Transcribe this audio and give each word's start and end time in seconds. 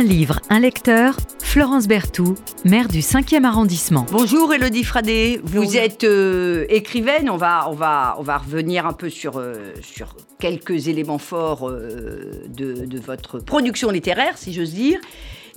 Un 0.00 0.02
livre, 0.02 0.40
un 0.48 0.60
lecteur, 0.60 1.18
Florence 1.40 1.86
Berthoud, 1.86 2.38
maire 2.64 2.88
du 2.88 3.00
5e 3.00 3.44
arrondissement. 3.44 4.06
Bonjour 4.10 4.54
Elodie 4.54 4.82
Fradé, 4.82 5.42
vous 5.44 5.76
êtes 5.76 6.04
euh, 6.04 6.64
écrivaine, 6.70 7.28
on 7.28 7.36
va, 7.36 7.68
on, 7.68 7.74
va, 7.74 8.16
on 8.18 8.22
va 8.22 8.38
revenir 8.38 8.86
un 8.86 8.94
peu 8.94 9.10
sur, 9.10 9.36
euh, 9.36 9.74
sur 9.82 10.16
quelques 10.38 10.88
éléments 10.88 11.18
forts 11.18 11.68
euh, 11.68 12.30
de, 12.48 12.86
de, 12.86 12.98
votre 12.98 13.40
production 13.40 13.90
littéraire, 13.90 14.38
si 14.38 14.54
j'ose 14.54 14.72
dire. 14.72 14.98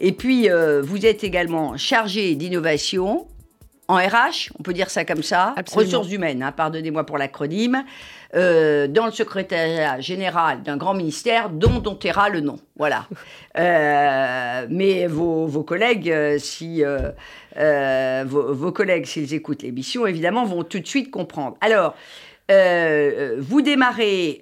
Et 0.01 0.11
puis, 0.11 0.49
vous 0.81 1.05
êtes 1.05 1.23
également 1.23 1.77
chargée 1.77 2.35
d'innovation 2.35 3.27
en 3.87 3.95
RH, 3.95 4.51
on 4.59 4.63
peut 4.63 4.73
dire 4.73 4.89
ça 4.89 5.05
comme 5.05 5.23
ça, 5.23 5.55
ressources 5.73 6.11
humaines, 6.11 6.41
hein, 6.41 6.51
pardonnez-moi 6.51 7.05
pour 7.05 7.17
l'acronyme, 7.17 7.83
euh, 8.36 8.88
dans 8.88 9.05
le 9.05 9.11
secrétariat 9.11 9.99
général 9.99 10.63
d'un 10.63 10.75
grand 10.75 10.95
ministère 10.95 11.49
dont 11.49 11.84
on 11.86 11.93
taira 11.95 12.29
le 12.29 12.41
nom. 12.41 12.59
Voilà. 12.77 13.07
Euh, 13.55 14.66
mais 14.71 15.05
vos, 15.05 15.45
vos 15.45 15.62
collègues, 15.62 16.09
euh, 16.09 16.40
si 16.40 16.81
vos, 18.26 18.54
vos, 18.55 18.71
collègues, 18.71 19.05
s'ils 19.05 19.35
écoutent 19.35 19.62
l'émission, 19.62 20.07
évidemment, 20.07 20.43
vont 20.43 20.63
tout 20.63 20.80
de 20.80 20.88
suite 20.88 21.12
comprendre. 21.12 21.55
Alors. 21.62 21.95
vous 22.49 23.62
démarrez 23.62 24.41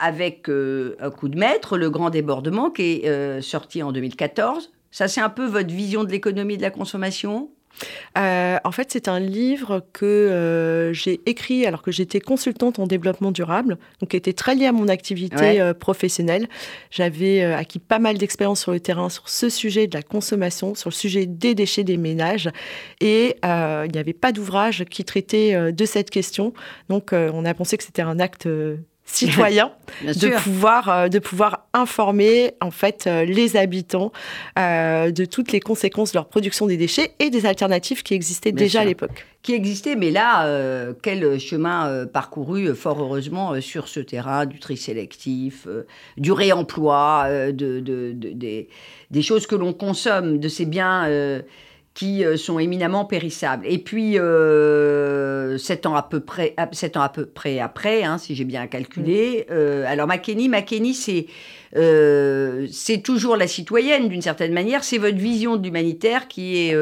avec 0.00 0.48
un 0.48 1.10
coup 1.10 1.28
de 1.28 1.38
maître, 1.38 1.76
le 1.76 1.90
grand 1.90 2.08
débordement, 2.08 2.70
qui 2.70 3.02
est 3.04 3.42
sorti 3.42 3.82
en 3.82 3.92
2014. 3.92 4.72
Ça, 4.90 5.08
c'est 5.08 5.20
un 5.20 5.28
peu 5.28 5.44
votre 5.44 5.74
vision 5.74 6.04
de 6.04 6.10
l'économie 6.10 6.56
de 6.56 6.62
la 6.62 6.70
consommation? 6.70 7.50
Euh, 8.18 8.58
en 8.64 8.72
fait, 8.72 8.90
c'est 8.92 9.08
un 9.08 9.20
livre 9.20 9.84
que 9.92 10.04
euh, 10.04 10.92
j'ai 10.92 11.20
écrit 11.26 11.66
alors 11.66 11.82
que 11.82 11.90
j'étais 11.90 12.20
consultante 12.20 12.78
en 12.78 12.86
développement 12.86 13.32
durable, 13.32 13.78
donc 14.00 14.10
qui 14.10 14.16
était 14.16 14.32
très 14.32 14.54
lié 14.54 14.66
à 14.66 14.72
mon 14.72 14.88
activité 14.88 15.60
euh, 15.60 15.74
professionnelle. 15.74 16.48
J'avais 16.90 17.42
acquis 17.42 17.78
pas 17.78 17.98
mal 17.98 18.18
d'expérience 18.18 18.60
sur 18.60 18.72
le 18.72 18.80
terrain 18.80 19.08
sur 19.08 19.28
ce 19.28 19.48
sujet 19.48 19.86
de 19.86 19.96
la 19.96 20.02
consommation, 20.02 20.74
sur 20.74 20.90
le 20.90 20.94
sujet 20.94 21.26
des 21.26 21.54
déchets 21.54 21.84
des 21.84 21.96
ménages, 21.96 22.50
et 23.00 23.36
il 23.42 23.90
n'y 23.92 23.98
avait 23.98 24.12
pas 24.12 24.32
d'ouvrage 24.32 24.84
qui 24.84 25.04
traitait 25.04 25.72
de 25.72 25.84
cette 25.84 26.10
question. 26.10 26.52
Donc, 26.88 27.12
on 27.12 27.44
a 27.44 27.54
pensé 27.54 27.76
que 27.76 27.84
c'était 27.84 28.02
un 28.02 28.18
acte 28.20 28.48
citoyen 29.04 29.72
de 30.02 30.42
pouvoir 30.42 30.88
euh, 30.88 31.08
de 31.08 31.18
pouvoir 31.18 31.66
informer 31.74 32.54
en 32.60 32.70
fait 32.70 33.06
euh, 33.06 33.24
les 33.24 33.56
habitants 33.56 34.12
euh, 34.58 35.10
de 35.10 35.24
toutes 35.24 35.52
les 35.52 35.60
conséquences 35.60 36.12
de 36.12 36.18
leur 36.18 36.28
production 36.28 36.66
des 36.66 36.76
déchets 36.76 37.12
et 37.18 37.30
des 37.30 37.46
alternatives 37.46 38.02
qui 38.02 38.14
existaient 38.14 38.52
déjà 38.52 38.80
à 38.80 38.84
l'époque. 38.84 39.26
Qui 39.42 39.54
existaient, 39.54 39.96
mais 39.96 40.12
là, 40.12 40.46
quel 41.02 41.40
chemin 41.40 42.06
parcouru 42.06 42.72
fort 42.76 43.00
heureusement 43.00 43.60
sur 43.60 43.88
ce 43.88 43.98
terrain 43.98 44.46
du 44.46 44.60
tri 44.60 44.76
sélectif, 44.76 45.66
du 46.16 46.30
réemploi, 46.30 47.26
de, 47.50 47.80
de, 47.80 48.12
des, 48.12 48.68
des, 49.10 49.22
choses 49.22 49.48
que 49.48 49.56
l'on 49.56 49.72
consomme, 49.72 50.38
de 50.38 50.46
ces 50.46 50.64
biens 50.64 51.08
qui 51.94 52.24
euh, 52.24 52.36
sont 52.36 52.58
éminemment 52.58 53.04
périssables. 53.04 53.66
Et 53.66 53.78
puis, 53.78 54.18
euh, 54.18 55.58
sept 55.58 55.84
ans 55.84 55.94
à 55.94 56.02
peu 56.02 56.20
près, 56.20 56.54
sept 56.72 56.96
ans 56.96 57.02
à 57.02 57.10
peu 57.10 57.26
près 57.26 57.58
après, 57.58 58.02
hein, 58.02 58.18
si 58.18 58.34
j'ai 58.34 58.44
bien 58.44 58.66
calculé. 58.66 59.46
Euh, 59.50 59.84
alors, 59.86 60.06
McKenny, 60.06 60.48
McKenny, 60.48 60.94
c'est 60.94 61.26
c'est 61.74 63.02
toujours 63.02 63.34
la 63.38 63.46
citoyenne 63.46 64.10
d'une 64.10 64.20
certaine 64.20 64.52
manière. 64.52 64.84
C'est 64.84 64.98
votre 64.98 65.16
vision 65.16 65.56
de 65.56 65.64
l'humanitaire 65.64 66.28
qui 66.28 66.58
est 66.58 66.76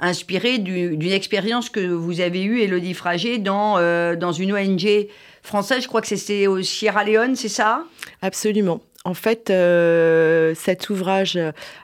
inspirée 0.00 0.58
d'une 0.58 1.12
expérience 1.12 1.70
que 1.70 1.78
vous 1.78 2.20
avez 2.20 2.42
eue, 2.42 2.60
Elodie 2.60 2.94
Fragé, 2.94 3.38
dans, 3.38 3.76
dans 4.16 4.32
une 4.32 4.52
ONG 4.52 5.06
française. 5.44 5.84
Je 5.84 5.86
crois 5.86 6.00
que 6.00 6.08
c'était 6.08 6.48
au 6.48 6.60
Sierra 6.60 7.04
Leone, 7.04 7.36
c'est 7.36 7.46
ça? 7.46 7.84
Absolument 8.20 8.80
en 9.04 9.14
fait, 9.14 9.50
euh, 9.50 10.54
cet 10.54 10.88
ouvrage 10.88 11.38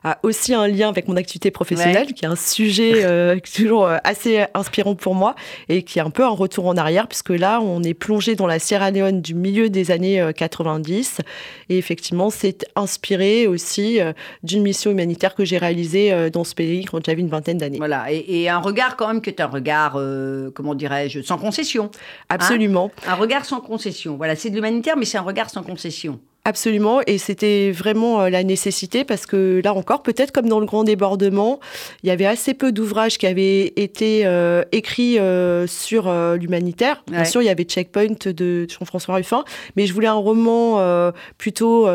a 0.04 0.18
aussi 0.22 0.54
un 0.54 0.68
lien 0.68 0.88
avec 0.88 1.08
mon 1.08 1.16
activité 1.16 1.50
professionnelle, 1.50 2.14
qui 2.14 2.24
est 2.24 2.28
un 2.28 2.36
sujet 2.36 3.04
euh, 3.04 3.38
toujours 3.56 3.86
euh, 3.86 3.96
assez 4.04 4.44
inspirant 4.54 4.94
pour 4.94 5.14
moi 5.14 5.34
et 5.68 5.82
qui 5.82 5.98
est 5.98 6.02
un 6.02 6.10
peu 6.10 6.24
un 6.24 6.30
retour 6.30 6.66
en 6.66 6.76
arrière, 6.76 7.08
puisque 7.08 7.30
là, 7.30 7.60
on 7.60 7.82
est 7.82 7.94
plongé 7.94 8.36
dans 8.36 8.46
la 8.46 8.60
Sierra 8.60 8.92
Leone 8.92 9.20
du 9.20 9.34
milieu 9.34 9.68
des 9.68 9.90
années 9.90 10.30
90. 10.36 11.20
Et 11.68 11.78
effectivement, 11.78 12.30
c'est 12.30 12.66
inspiré 12.76 13.46
aussi 13.46 13.98
d'une 14.42 14.62
mission 14.62 14.90
humanitaire 14.90 15.34
que 15.34 15.44
j'ai 15.44 15.58
réalisée 15.58 16.30
dans 16.30 16.44
ce 16.44 16.54
pays 16.54 16.84
quand 16.84 17.04
j'avais 17.04 17.20
une 17.20 17.28
vingtaine 17.28 17.58
d'années. 17.58 17.78
Voilà, 17.78 18.06
et, 18.10 18.48
un 18.48 18.58
regard 18.58 18.96
quand 18.96 19.08
même 19.08 19.20
qui 19.20 19.30
est 19.30 19.40
un 19.40 19.46
regard, 19.46 19.98
comment 20.54 20.74
dirais-je, 20.74 21.20
sans 21.22 21.38
concession. 21.38 21.90
Hein? 21.94 22.28
Absolument. 22.28 22.90
un 23.06 23.14
regard 23.14 23.44
sans 23.44 23.60
concession. 23.60 24.16
Voilà, 24.16 24.36
c'est 24.36 24.50
de 24.50 24.54
l'humanitaire, 24.54 24.96
mais 24.96 25.04
c'est 25.04 25.18
un 25.18 25.22
regard 25.22 25.50
sans 25.50 25.62
concession. 25.62 26.20
Absolument, 26.44 27.00
et 27.06 27.18
c'était 27.18 27.70
vraiment 27.72 28.22
euh, 28.22 28.30
la 28.30 28.42
nécessité 28.42 29.04
parce 29.04 29.26
que 29.26 29.60
là 29.62 29.74
encore, 29.74 30.02
peut-être 30.02 30.32
comme 30.32 30.48
dans 30.48 30.60
le 30.60 30.66
grand 30.66 30.82
débordement, 30.82 31.60
il 32.02 32.08
y 32.08 32.10
avait 32.10 32.24
assez 32.24 32.54
peu 32.54 32.72
d'ouvrages 32.72 33.18
qui 33.18 33.26
avaient 33.26 33.74
été 33.76 34.24
euh, 34.24 34.62
écrits 34.72 35.18
euh, 35.18 35.66
sur 35.66 36.10
l'humanitaire. 36.36 37.02
Bien 37.06 37.24
sûr, 37.24 37.42
il 37.42 37.46
y 37.46 37.50
avait 37.50 37.64
Checkpoint 37.64 38.16
de 38.24 38.66
Jean-François 38.66 39.16
Ruffin, 39.16 39.44
mais 39.76 39.86
je 39.86 39.92
voulais 39.92 40.08
un 40.08 40.14
roman 40.14 41.12
plutôt 41.36 41.86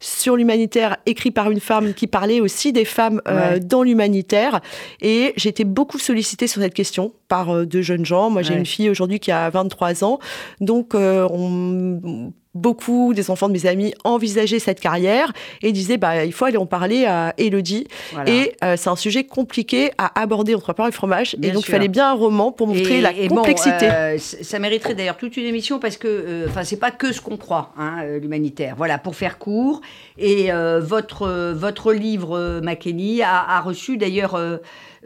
sur 0.00 0.36
l'humanitaire 0.36 0.96
écrit 1.06 1.30
par 1.30 1.50
une 1.50 1.60
femme 1.60 1.94
qui 1.94 2.06
parlait 2.06 2.40
aussi 2.40 2.72
des 2.72 2.84
femmes 2.84 3.20
dans 3.62 3.82
l'humanitaire. 3.82 4.60
Et 5.00 5.32
j'ai 5.36 5.50
été 5.50 5.64
beaucoup 5.64 5.98
sollicitée 5.98 6.46
sur 6.46 6.62
cette 6.62 6.74
question 6.74 7.12
par 7.28 7.66
de 7.66 7.82
jeunes 7.82 8.06
gens. 8.06 8.30
Moi, 8.30 8.42
j'ai 8.42 8.54
une 8.54 8.66
fille 8.66 8.90
aujourd'hui 8.90 9.20
qui 9.20 9.30
a 9.30 9.48
23 9.50 10.04
ans, 10.04 10.18
donc 10.60 10.94
on 10.94 12.32
beaucoup 12.54 13.14
des 13.14 13.30
enfants 13.30 13.48
de 13.48 13.52
mes 13.52 13.66
amis 13.66 13.94
envisageaient 14.02 14.58
cette 14.58 14.80
carrière 14.80 15.32
et 15.62 15.70
disaient 15.70 15.98
bah 15.98 16.24
il 16.24 16.32
faut 16.32 16.46
aller 16.46 16.56
en 16.56 16.66
parler 16.66 17.06
à 17.06 17.32
Elodie 17.38 17.86
et 18.26 18.56
euh, 18.64 18.74
c'est 18.76 18.90
un 18.90 18.96
sujet 18.96 19.24
compliqué 19.24 19.92
à 19.98 20.20
aborder 20.20 20.54
entre 20.54 20.72
pain 20.72 20.88
et 20.88 20.92
fromage 20.92 21.36
et 21.42 21.50
donc 21.52 21.68
il 21.68 21.70
fallait 21.70 21.88
bien 21.88 22.10
un 22.10 22.14
roman 22.14 22.50
pour 22.50 22.66
montrer 22.66 23.00
la 23.00 23.12
complexité. 23.12 23.88
Euh, 23.88 24.18
ça 24.18 24.58
mériterait 24.58 24.94
d'ailleurs 24.94 25.16
toute 25.16 25.36
une 25.36 25.46
émission 25.46 25.78
parce 25.78 25.96
que 25.96 26.08
euh, 26.08 26.46
enfin 26.48 26.64
c'est 26.64 26.78
pas 26.78 26.90
que 26.90 27.12
ce 27.12 27.20
qu'on 27.20 27.36
croit 27.36 27.72
hein, 27.78 28.04
l'humanitaire. 28.20 28.74
Voilà 28.76 28.98
pour 28.98 29.14
faire 29.14 29.38
court 29.38 29.80
et 30.18 30.50
votre 30.80 31.52
votre 31.52 31.92
livre 31.92 32.60
Mackenny 32.62 33.22
a, 33.22 33.56
a 33.56 33.60
reçu 33.60 33.96
d'ailleurs 33.96 34.38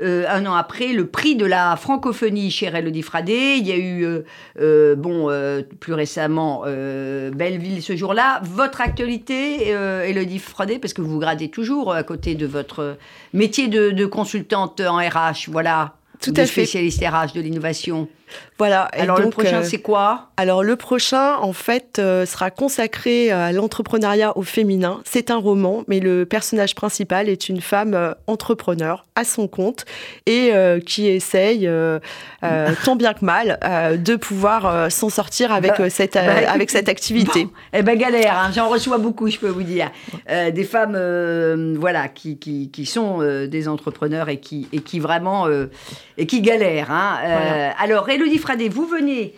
euh, 0.00 0.25
un 0.28 0.45
an 0.47 0.55
après, 0.55 0.93
le 0.93 1.06
prix 1.06 1.37
de 1.37 1.47
la 1.47 1.77
francophonie 1.77 2.50
chez 2.50 2.67
Elodie 2.67 3.03
Fradé. 3.03 3.56
Il 3.59 3.67
y 3.67 3.73
a 3.73 3.77
eu, 3.77 4.05
euh, 4.05 4.23
euh, 4.61 4.97
bon, 4.97 5.31
plus 5.81 5.93
récemment, 5.93 6.65
Belleville 6.65 7.83
ce 7.83 7.97
jour-là. 7.97 8.41
Votre 8.44 8.81
actualité, 8.81 9.69
Elodie 9.69 10.39
Fradé, 10.39 10.78
parce 10.78 10.93
que 10.93 11.03
vous 11.03 11.11
vous 11.11 11.21
gradez 11.21 11.49
toujours 11.49 11.93
à 11.93 12.03
côté 12.03 12.34
de 12.34 12.47
votre 12.47 12.97
métier 13.33 13.69
de, 13.69 13.91
de 13.91 14.06
consultante 14.06 14.81
en 14.81 14.97
RH, 14.97 15.49
voilà. 15.49 15.94
Tout 16.21 16.33
à 16.37 16.47
fait. 16.47 16.65
Spécialiste 16.65 17.00
RH 17.00 17.34
de 17.34 17.41
l'innovation. 17.41 18.09
Voilà. 18.59 18.83
Alors 18.93 19.19
le 19.19 19.31
prochain, 19.31 19.61
euh, 19.61 19.65
c'est 19.65 19.79
quoi? 19.79 20.29
Alors 20.37 20.63
le 20.63 20.77
prochain, 20.77 21.37
en 21.41 21.53
fait, 21.53 21.99
euh, 21.99 22.25
sera 22.25 22.51
consacré 22.51 23.33
à 23.33 23.51
l'entrepreneuriat 23.51 24.37
au 24.39 24.43
féminin. 24.43 25.01
C'est 25.05 25.33
un 25.33 25.39
roman, 25.39 25.83
mais 25.89 25.99
le 25.99 26.25
personnage 26.25 26.77
principal 26.77 27.29
est 27.29 27.49
une 27.49 27.61
femme 27.61 27.95
euh, 27.95 28.13
entrepreneur 28.29 29.07
à 29.17 29.25
son 29.25 29.49
compte 29.49 29.85
et 30.27 30.53
qui 30.87 31.07
essaye, 31.07 31.71
tant 32.85 32.97
bien 32.97 33.15
que 33.15 33.25
mal, 33.25 33.61
de 33.97 34.17
pouvoir 34.17 34.91
s'en 34.91 35.09
sortir 35.09 35.53
avec 35.53 35.79
bah, 35.79 35.89
cette 35.89 36.15
bah, 36.15 36.51
avec 36.51 36.69
cette 36.71 36.89
activité. 36.89 37.47
eh 37.73 37.83
ben 37.83 37.97
galère, 37.97 38.37
hein. 38.37 38.51
j'en 38.53 38.69
reçois 38.69 38.99
beaucoup, 38.99 39.29
je 39.29 39.39
peux 39.39 39.49
vous 39.49 39.63
dire, 39.63 39.93
des 40.29 40.65
femmes, 40.65 41.77
voilà, 41.79 42.09
qui, 42.09 42.39
qui, 42.39 42.73
qui 42.73 42.87
sont 42.87 43.21
des 43.47 43.69
entrepreneurs 43.69 44.29
et 44.29 44.39
qui 44.39 44.69
et 44.73 44.81
qui 44.81 44.99
vraiment 44.99 45.47
et 46.19 46.27
qui 46.27 46.41
galèrent. 46.41 46.91
Hein. 46.91 47.73
Alors 47.79 48.09
Elodie 48.09 48.41
Fradé, 48.44 48.69
vous 48.69 48.84
venez 48.84 49.32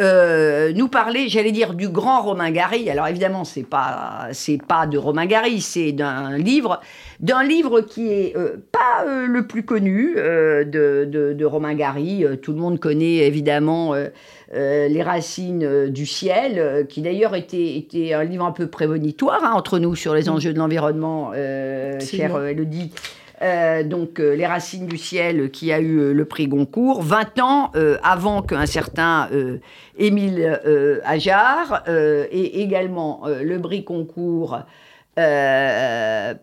euh, 0.00 0.72
nous 0.72 0.88
parler, 0.88 1.28
j'allais 1.28 1.52
dire, 1.52 1.74
du 1.74 1.90
grand 1.90 2.22
Romain 2.22 2.50
Gary. 2.50 2.88
Alors 2.88 3.06
évidemment, 3.06 3.44
c'est 3.44 3.68
pas 3.68 4.28
c'est 4.32 4.56
pas 4.56 4.86
de 4.86 4.96
Romain 4.96 5.26
Gary, 5.26 5.60
c'est 5.60 5.92
d'un 5.92 6.38
livre, 6.38 6.80
d'un 7.20 7.42
livre 7.42 7.82
qui 7.82 8.10
est 8.10 8.34
euh, 8.34 8.56
pas 8.72 9.04
euh, 9.06 9.26
le 9.26 9.46
plus 9.46 9.62
connu 9.62 10.14
de, 10.14 11.04
de, 11.04 11.44
Romain 11.44 11.74
Gary. 11.74 12.24
tout 12.40 12.52
le 12.52 12.58
monde 12.58 12.80
connaît 12.80 13.26
évidemment 13.26 13.94
les 14.54 15.02
racines 15.02 15.90
du 15.90 16.06
ciel, 16.06 16.86
qui 16.88 17.02
d'ailleurs 17.02 17.34
était, 17.34 17.76
était 17.76 18.14
un 18.14 18.24
livre 18.24 18.46
un 18.46 18.52
peu 18.52 18.68
prémonitoire 18.68 19.44
hein, 19.44 19.52
entre 19.52 19.78
nous 19.78 19.94
sur 19.94 20.14
les 20.14 20.30
enjeux 20.30 20.54
de 20.54 20.58
l'environnement, 20.58 21.32
chère 22.00 22.42
Elodie. 22.42 22.90
Euh, 23.42 23.82
donc 23.82 24.18
euh, 24.18 24.34
Les 24.34 24.46
Racines 24.46 24.86
du 24.86 24.96
Ciel 24.96 25.50
qui 25.50 25.70
a 25.70 25.78
eu 25.78 25.98
euh, 25.98 26.12
le 26.12 26.24
prix 26.24 26.48
Goncourt, 26.48 27.02
20 27.02 27.38
ans 27.40 27.72
avant 28.02 28.42
qu'un 28.42 28.66
certain 28.66 29.28
Émile 29.98 30.60
Ajar 31.04 31.82
ait 31.86 32.28
également 32.30 33.22
le 33.26 33.58
prix 33.60 33.82
Goncourt 33.82 34.60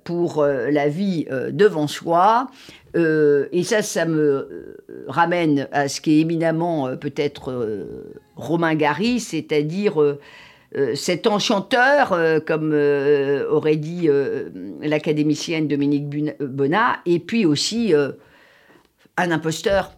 pour 0.04 0.46
la 0.46 0.88
vie 0.88 1.26
devant 1.52 1.88
soi. 1.88 2.48
et 2.96 3.64
ça, 3.64 3.82
ça 3.82 4.06
me 4.06 4.78
ramène 5.08 5.68
à 5.72 5.88
ce 5.88 6.02
qui 6.02 6.18
est 6.18 6.22
éminemment 6.22 6.96
peut-être 6.98 7.88
Romain 8.36 8.76
Gary, 8.76 9.20
c'est-à-dire 9.20 10.18
cet 10.96 11.28
enchanteur, 11.28 12.18
comme 12.46 12.74
aurait 13.50 13.76
dit 13.76 14.10
l'académicienne 14.82 15.68
Dominique 15.68 16.10
Bonnat, 16.40 17.00
et 17.06 17.20
puis 17.20 17.46
aussi 17.46 17.94
un 19.18 19.32
imposteur. 19.32 19.92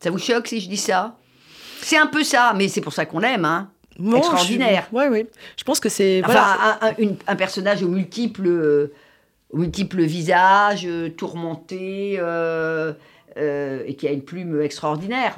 Ça 0.00 0.10
vous 0.10 0.18
choque 0.18 0.46
si 0.46 0.60
je 0.60 0.68
dis 0.68 0.76
ça? 0.76 1.16
C'est 1.80 1.96
un 1.96 2.06
peu 2.06 2.22
ça, 2.22 2.52
mais 2.56 2.68
c'est 2.68 2.80
pour 2.80 2.92
ça 2.92 3.06
qu'on 3.06 3.18
l'aime, 3.18 3.44
hein 3.44 3.70
extraordinaire. 4.16 4.88
Oui, 4.92 5.04
oui. 5.10 5.26
Je 5.56 5.64
pense 5.64 5.80
que 5.80 5.88
c'est 5.88 6.22
enfin, 6.24 6.78
un, 7.26 7.36
personnage 7.36 7.82
aux 7.82 7.88
multiples, 7.88 8.90
aux 9.50 9.56
multiples 9.56 10.02
visages, 10.02 10.88
tourmenté, 11.16 12.16
euh, 12.18 12.92
euh, 13.36 13.82
et 13.86 13.94
qui 13.94 14.06
a 14.06 14.12
une 14.12 14.22
plume 14.22 14.60
extraordinaire. 14.60 15.36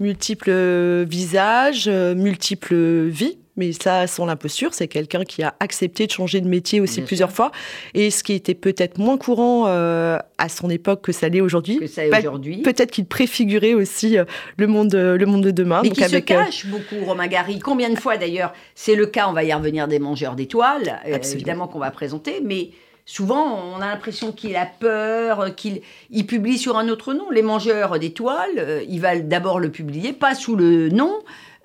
Multiples 0.00 1.04
visages, 1.04 1.88
euh, 1.88 2.14
multiples 2.14 3.04
vies 3.06 3.38
mais 3.58 3.72
ça, 3.72 4.06
sans 4.06 4.24
l'imposture, 4.24 4.72
c'est 4.72 4.86
quelqu'un 4.86 5.24
qui 5.24 5.42
a 5.42 5.54
accepté 5.58 6.06
de 6.06 6.12
changer 6.12 6.40
de 6.40 6.48
métier 6.48 6.80
aussi 6.80 7.02
plusieurs 7.02 7.32
fois. 7.32 7.50
Et 7.92 8.10
ce 8.10 8.22
qui 8.22 8.32
était 8.32 8.54
peut-être 8.54 8.98
moins 8.98 9.18
courant 9.18 9.64
euh, 9.66 10.16
à 10.38 10.48
son 10.48 10.70
époque 10.70 11.02
que 11.02 11.12
ça 11.12 11.28
l'est 11.28 11.40
aujourd'hui. 11.40 11.80
aujourd'hui. 12.16 12.62
Peut-être 12.62 12.92
qu'il 12.92 13.06
préfigurait 13.06 13.74
aussi 13.74 14.16
euh, 14.16 14.24
le, 14.56 14.68
monde, 14.68 14.94
le 14.94 15.26
monde 15.26 15.42
de 15.42 15.50
demain. 15.50 15.80
Mais 15.82 15.90
qui 15.90 16.04
se 16.04 16.16
euh, 16.16 16.20
cache 16.20 16.66
beaucoup, 16.66 17.04
Romain 17.04 17.26
Gary. 17.26 17.58
Combien 17.58 17.90
de 17.90 17.98
fois 17.98 18.16
d'ailleurs, 18.16 18.54
c'est 18.76 18.94
le 18.94 19.06
cas, 19.06 19.26
on 19.28 19.32
va 19.32 19.42
y 19.42 19.52
revenir, 19.52 19.88
des 19.88 19.98
mangeurs 19.98 20.36
d'étoiles, 20.36 21.00
évidemment 21.04 21.66
qu'on 21.66 21.80
va 21.80 21.90
présenter, 21.90 22.40
mais 22.44 22.70
souvent 23.06 23.60
on 23.74 23.80
a 23.80 23.86
l'impression 23.86 24.32
qu'il 24.32 24.54
a 24.54 24.66
peur, 24.66 25.54
qu'il 25.56 25.80
il 26.10 26.26
publie 26.26 26.58
sur 26.58 26.78
un 26.78 26.88
autre 26.88 27.12
nom. 27.12 27.28
Les 27.30 27.42
mangeurs 27.42 27.98
d'étoiles, 27.98 28.84
il 28.88 29.00
va 29.00 29.18
d'abord 29.18 29.58
le 29.58 29.70
publier, 29.70 30.12
pas 30.12 30.36
sous 30.36 30.54
le 30.54 30.90
nom 30.90 31.12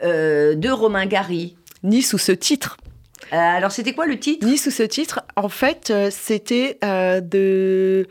de 0.02 0.70
Romain 0.70 1.06
Gary 1.06 1.56
ni 1.84 2.02
sous 2.02 2.18
ce 2.18 2.32
titre. 2.32 2.78
Euh, 3.32 3.38
alors, 3.38 3.72
c'était 3.72 3.94
quoi 3.94 4.06
le 4.06 4.20
titre? 4.20 4.46
Ni 4.46 4.58
sous 4.58 4.72
ce 4.72 4.84
titre. 4.84 5.22
En 5.36 5.50
fait, 5.50 5.90
euh, 5.90 6.10
c'était 6.12 6.78
euh, 6.84 7.22
de 7.22 8.08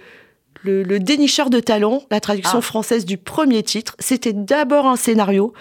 le, 0.63 0.99
dénicheur 0.99 1.51
de 1.51 1.61
talent, 1.61 2.03
la 2.11 2.21
traduction 2.21 2.59
ah. 2.59 2.63
française 2.63 3.05
du 3.05 3.19
premier 3.19 3.63
titre. 3.63 3.97
C'était 3.99 4.33
d'abord 4.33 4.87
un 4.87 4.97
scénario 4.97 5.53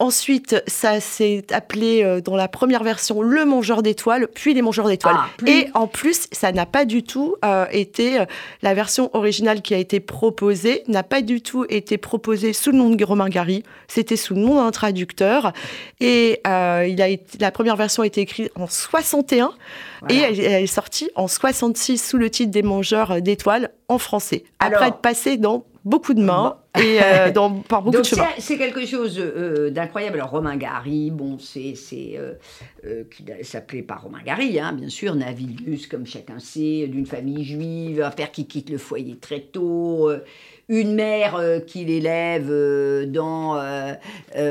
Ensuite, 0.00 0.62
ça 0.68 1.00
s'est 1.00 1.44
appelé 1.50 2.04
euh, 2.04 2.20
dans 2.20 2.36
la 2.36 2.46
première 2.46 2.84
version 2.84 3.20
Le 3.20 3.44
Mangeur 3.44 3.82
d'étoiles, 3.82 4.28
puis 4.32 4.54
Les 4.54 4.62
Mangeurs 4.62 4.86
d'étoiles. 4.86 5.16
Ah, 5.18 5.28
et 5.44 5.68
en 5.74 5.88
plus, 5.88 6.28
ça 6.30 6.52
n'a 6.52 6.66
pas 6.66 6.84
du 6.84 7.02
tout 7.02 7.34
euh, 7.44 7.66
été 7.72 8.20
euh, 8.20 8.24
la 8.62 8.74
version 8.74 9.10
originale 9.12 9.60
qui 9.60 9.74
a 9.74 9.78
été 9.78 9.98
proposée, 9.98 10.84
n'a 10.86 11.02
pas 11.02 11.20
du 11.20 11.42
tout 11.42 11.64
été 11.68 11.98
proposée 11.98 12.52
sous 12.52 12.70
le 12.70 12.78
nom 12.78 12.90
de 12.90 13.04
Romain 13.04 13.28
Gary. 13.28 13.64
C'était 13.88 14.16
sous 14.16 14.34
le 14.34 14.40
nom 14.40 14.62
d'un 14.62 14.70
traducteur. 14.70 15.52
Et 15.98 16.40
il 16.44 17.02
a 17.02 17.08
la 17.40 17.50
première 17.50 17.76
version 17.76 18.04
a 18.04 18.06
été 18.06 18.20
écrite 18.20 18.52
en 18.54 18.68
61 18.68 19.50
et 20.08 20.16
elle, 20.16 20.40
est 20.40 20.66
sortie 20.66 21.10
en 21.16 21.26
66 21.26 21.98
sous 21.98 22.18
le 22.18 22.30
titre 22.30 22.52
des 22.52 22.62
Mangeurs 22.62 23.20
d'étoiles 23.20 23.70
en 23.88 23.98
français. 23.98 24.44
Après 24.60 24.88
être 24.88 24.98
passée 24.98 25.38
dans 25.38 25.64
beaucoup 25.88 26.14
de 26.14 26.22
mains 26.22 26.56
et 26.78 26.98
euh, 27.02 27.30
dans, 27.34 27.50
par 27.60 27.82
beaucoup 27.82 27.98
de 27.98 28.02
chemins. 28.02 28.28
C'est 28.38 28.58
quelque 28.58 28.84
chose 28.86 29.18
euh, 29.18 29.70
d'incroyable. 29.70 30.16
Alors 30.18 30.30
Romain 30.30 30.56
Gary, 30.56 31.10
bon, 31.10 31.38
c'est 31.38 31.74
euh, 32.16 33.04
qui 33.10 33.24
s'appelait 33.42 33.82
pas 33.82 33.96
Romain 33.96 34.20
Gary, 34.24 34.60
hein, 34.60 34.72
bien 34.72 34.88
sûr, 34.88 35.14
Navilius, 35.14 35.86
comme 35.86 36.06
chacun 36.06 36.38
sait, 36.38 36.86
d'une 36.88 37.06
famille 37.06 37.44
juive, 37.44 38.02
un 38.02 38.10
père 38.10 38.30
qui 38.30 38.46
quitte 38.46 38.70
le 38.70 38.78
foyer 38.78 39.16
très 39.16 39.40
tôt. 39.40 40.10
une 40.68 40.94
mère 40.94 41.40
qui 41.66 41.84
l'élève 41.84 42.52
dans 43.08 43.60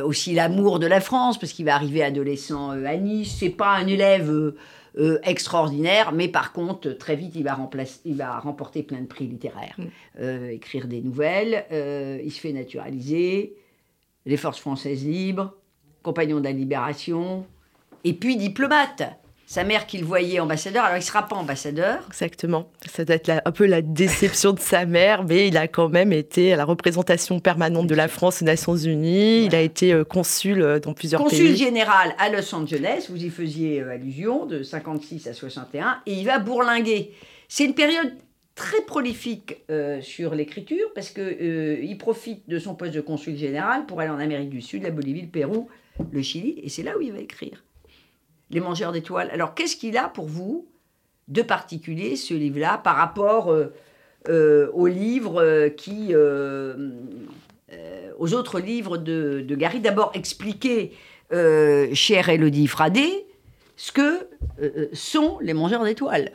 aussi 0.03 0.33
l'amour 0.33 0.79
de 0.79 0.87
la 0.87 0.99
France, 0.99 1.39
parce 1.39 1.53
qu'il 1.53 1.65
va 1.65 1.75
arriver 1.75 2.03
adolescent 2.03 2.71
à 2.71 2.95
Nice. 2.95 3.37
C'est 3.39 3.49
pas 3.49 3.75
un 3.75 3.87
élève 3.87 4.53
euh, 4.97 5.19
extraordinaire, 5.23 6.11
mais 6.11 6.27
par 6.27 6.53
contre, 6.53 6.89
très 6.89 7.15
vite, 7.15 7.35
il 7.35 7.43
va, 7.43 7.53
remplacer, 7.53 7.99
il 8.05 8.15
va 8.15 8.39
remporter 8.39 8.81
plein 8.81 9.01
de 9.01 9.05
prix 9.05 9.27
littéraires. 9.27 9.75
Mm. 9.77 9.83
Euh, 10.21 10.49
écrire 10.49 10.87
des 10.87 11.01
nouvelles, 11.01 11.65
euh, 11.71 12.19
il 12.23 12.31
se 12.31 12.39
fait 12.39 12.51
naturaliser, 12.51 13.55
les 14.25 14.37
forces 14.37 14.59
françaises 14.59 15.05
libres, 15.05 15.53
compagnon 16.01 16.39
de 16.39 16.45
la 16.45 16.51
libération, 16.51 17.45
et 18.03 18.13
puis 18.13 18.37
diplomate 18.37 19.03
sa 19.47 19.63
mère 19.63 19.87
qu'il 19.87 20.03
voyait 20.03 20.41
ambassadeur. 20.41 20.83
Alors, 20.83 20.97
il 20.97 20.99
ne 20.99 21.05
sera 21.05 21.25
pas 21.25 21.37
ambassadeur. 21.37 22.03
Exactement. 22.07 22.69
Ça 22.85 23.05
doit 23.05 23.15
être 23.15 23.31
un 23.45 23.51
peu 23.53 23.65
la 23.65 23.81
déception 23.81 24.51
de 24.51 24.59
sa 24.59 24.85
mère, 24.85 25.23
mais 25.23 25.47
il 25.47 25.55
a 25.55 25.69
quand 25.69 25.87
même 25.87 26.11
été 26.11 26.51
à 26.51 26.57
la 26.57 26.65
représentation 26.65 27.39
permanente 27.39 27.87
de 27.87 27.95
la 27.95 28.09
France 28.09 28.41
aux 28.41 28.45
Nations 28.45 28.75
Unies. 28.75 29.45
Il 29.45 29.55
a 29.55 29.61
été 29.61 29.93
euh, 29.93 30.03
consul 30.03 30.61
euh, 30.61 30.79
dans 30.81 30.93
plusieurs 30.93 31.23
pays. 31.23 31.39
Consul 31.39 31.55
général 31.55 32.13
à 32.19 32.29
Los 32.29 32.53
Angeles, 32.53 33.07
vous 33.09 33.23
y 33.23 33.29
faisiez 33.29 33.79
euh, 33.79 33.93
allusion, 33.93 34.45
de 34.45 34.63
56 34.63 35.27
à 35.27 35.33
61, 35.33 36.01
et 36.05 36.11
il 36.11 36.25
va 36.25 36.39
bourlinguer. 36.39 37.13
C'est 37.47 37.63
une 37.63 37.73
période 37.73 38.11
très 38.53 38.81
prolifique 38.81 39.63
sur 40.01 40.33
l'écriture 40.33 40.87
parce 40.95 41.11
qu'il 41.11 41.79
il 41.83 41.97
profite 41.99 42.49
de 42.49 42.57
son 42.57 42.73
poste 42.73 42.95
de 42.95 43.01
consul 43.01 43.37
général 43.37 43.85
pour 43.85 44.01
aller 44.01 44.09
en 44.09 44.17
Amérique 44.17 44.49
du 44.49 44.61
Sud, 44.61 44.81
la 44.81 44.89
Bolivie, 44.89 45.21
le 45.21 45.27
Pérou, 45.27 45.69
le 46.11 46.21
Chili, 46.23 46.59
et 46.63 46.67
c'est 46.67 46.81
là 46.81 46.97
où 46.97 47.01
il 47.01 47.13
va 47.13 47.19
écrire 47.19 47.63
les 48.49 48.59
mangeurs 48.59 48.91
d'étoiles. 48.91 49.29
Alors, 49.31 49.53
qu'est-ce 49.53 49.75
qu'il 49.75 49.97
a 49.97 50.07
pour 50.07 50.27
vous 50.27 50.67
de 51.27 51.41
particulier, 51.41 52.15
ce 52.15 52.33
livre-là, 52.33 52.77
par 52.77 52.95
rapport 52.95 53.51
euh, 53.51 53.73
euh, 54.29 54.69
aux 54.73 54.87
livres 54.87 55.41
euh, 55.41 55.69
qui. 55.69 56.13
aux 58.19 58.33
autres 58.33 58.59
livres 58.59 58.97
de, 58.97 59.43
de 59.47 59.55
Gary? 59.55 59.79
D'abord, 59.79 60.11
expliquer, 60.13 60.93
chère 61.31 62.29
Elodie 62.29 62.67
Fradé, 62.67 63.25
ce 63.75 63.91
que 63.91 64.27
sont 64.93 65.37
les 65.41 65.53
mangeurs 65.53 65.83
d'étoiles. 65.83 66.31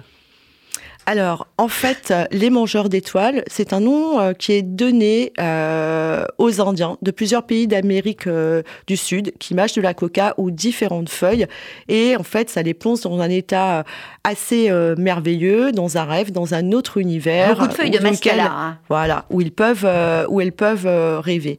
Alors, 1.06 1.48
en 1.58 1.68
fait, 1.68 2.12
les 2.30 2.50
mangeurs 2.50 2.88
d'étoiles, 2.88 3.44
c'est 3.46 3.72
un 3.72 3.80
nom 3.80 4.18
euh, 4.18 4.32
qui 4.32 4.52
est 4.52 4.62
donné 4.62 5.32
euh, 5.38 6.24
aux 6.38 6.60
Indiens 6.60 6.96
de 7.02 7.10
plusieurs 7.10 7.44
pays 7.44 7.66
d'Amérique 7.66 8.26
euh, 8.26 8.62
du 8.86 8.96
Sud 8.96 9.32
qui 9.38 9.54
mâchent 9.54 9.74
de 9.74 9.82
la 9.82 9.92
coca 9.92 10.34
ou 10.38 10.50
différentes 10.50 11.10
feuilles. 11.10 11.46
Et 11.88 12.16
en 12.16 12.22
fait, 12.22 12.48
ça 12.48 12.62
les 12.62 12.74
plonge 12.74 13.02
dans 13.02 13.20
un 13.20 13.28
état 13.28 13.84
assez 14.24 14.70
merveilleux, 14.96 15.72
dans 15.72 15.98
un 15.98 16.04
rêve, 16.04 16.32
dans 16.32 16.54
un 16.54 16.72
autre 16.72 16.98
univers. 16.98 17.54
Beaucoup 17.54 17.68
de 17.68 17.74
feuilles 17.74 17.90
de 17.90 17.98
mascala. 17.98 18.50
Hein. 18.50 18.78
Voilà, 18.88 19.26
où 19.30 19.40
ils 19.40 19.52
peuvent, 19.52 19.88
où 20.28 20.40
elles 20.40 20.52
peuvent 20.52 20.86
rêver. 21.20 21.58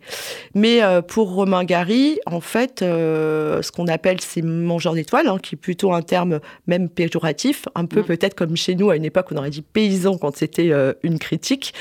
Mais 0.55 0.79
pour 1.07 1.33
Romain 1.33 1.65
Gary, 1.65 2.19
en 2.25 2.39
fait, 2.39 2.79
ce 2.79 3.71
qu'on 3.71 3.87
appelle 3.87 4.21
ces 4.21 4.41
mangeurs 4.41 4.93
d'étoiles, 4.93 5.27
hein, 5.27 5.37
qui 5.41 5.55
est 5.55 5.57
plutôt 5.57 5.93
un 5.93 6.01
terme 6.01 6.39
même 6.67 6.89
péjoratif, 6.89 7.65
un 7.75 7.85
peu 7.85 7.99
mm. 8.01 8.05
peut-être 8.05 8.35
comme 8.35 8.55
chez 8.55 8.75
nous 8.75 8.89
à 8.89 8.95
une 8.95 9.05
époque 9.05 9.27
on 9.31 9.37
aurait 9.37 9.49
dit 9.49 9.61
paysan 9.93 10.17
quand 10.17 10.35
c'était 10.35 10.71
euh, 10.71 10.93
une 11.03 11.19
critique. 11.19 11.73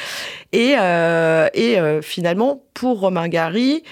Et, 0.53 0.75
euh, 0.79 1.49
et 1.55 1.79
euh, 1.79 2.03
finalement, 2.03 2.63
pour 2.75 3.01
Romain 3.01 3.29
Gary, 3.29 3.83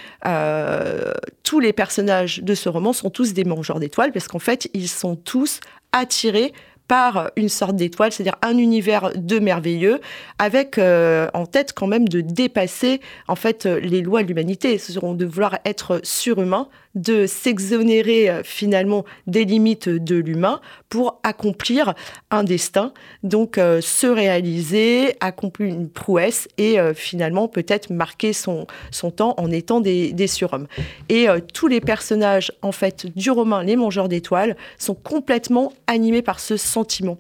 tous 1.42 1.60
les 1.60 1.72
personnages 1.72 2.42
de 2.42 2.54
ce 2.54 2.68
roman 2.68 2.92
sont 2.92 3.10
tous 3.10 3.32
des 3.32 3.44
mangeurs 3.44 3.80
d'étoiles 3.80 4.12
parce 4.12 4.28
qu'en 4.28 4.38
fait, 4.38 4.68
ils 4.74 4.88
sont 4.88 5.16
tous 5.16 5.60
attirés 5.92 6.52
par 6.86 7.30
une 7.36 7.48
sorte 7.48 7.76
d'étoile, 7.76 8.10
c'est-à-dire 8.10 8.36
un 8.42 8.58
univers 8.58 9.12
de 9.14 9.38
merveilleux, 9.38 10.00
avec 10.38 10.78
en 10.78 11.46
tête 11.46 11.72
quand 11.72 11.86
même 11.86 12.08
de 12.08 12.20
dépasser 12.20 13.00
en 13.28 13.36
fait 13.36 13.64
les 13.64 14.02
lois 14.02 14.22
de 14.22 14.28
l'humanité. 14.28 14.76
Ce 14.78 14.92
seront 14.92 15.14
de 15.14 15.24
vouloir 15.24 15.58
être 15.64 16.00
surhumains, 16.02 16.68
de 16.94 17.26
s'exonérer 17.26 18.28
euh, 18.28 18.42
finalement 18.42 19.04
des 19.26 19.44
limites 19.44 19.88
de 19.88 20.16
l'humain 20.16 20.61
pour 20.88 21.20
accomplir 21.23 21.94
un 22.30 22.42
destin, 22.42 22.92
donc 23.23 23.59
euh, 23.59 23.80
se 23.80 24.06
réaliser, 24.09 25.14
accomplir 25.20 25.68
une 25.68 25.88
prouesse 25.88 26.49
et 26.59 26.80
euh, 26.80 26.92
finalement 26.92 27.47
peut-être 27.47 27.90
marquer 27.90 28.32
son, 28.32 28.66
son 28.90 29.11
temps 29.11 29.35
en 29.37 29.50
étant 29.52 29.80
des, 29.80 30.12
des 30.12 30.26
surhommes. 30.26 30.66
Et 31.09 31.26
tous 31.54 31.66
les 31.66 31.80
personnages 31.80 32.52
en 32.62 32.73
fait 32.73 33.06
du 33.16 33.30
roman 33.30 33.61
Les 33.61 33.76
Mangeurs 33.76 34.09
d'étoiles 34.09 34.56
sont 34.78 34.94
complètement 34.94 35.73
animés 35.87 36.23
par 36.23 36.40
ce 36.40 36.56
sentiment. 36.56 37.18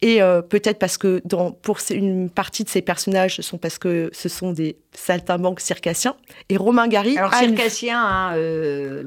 Et 0.00 0.20
peut-être 0.48 0.78
parce 0.78 0.98
que 0.98 1.20
dans, 1.24 1.50
pour 1.50 1.78
une 1.90 2.30
partie 2.30 2.64
de 2.64 2.68
ces 2.68 2.82
personnages, 2.82 3.36
ce 3.36 3.42
sont 3.42 3.58
parce 3.58 3.78
que 3.78 4.10
ce 4.12 4.28
sont 4.28 4.52
des 4.52 4.76
saltimbanques 4.92 5.60
circassiens. 5.60 6.16
Et 6.48 6.56
Romain 6.56 6.88
Gary... 6.88 7.16
Alors 7.18 7.34
circassien, 7.34 8.00
hein, 8.00 8.36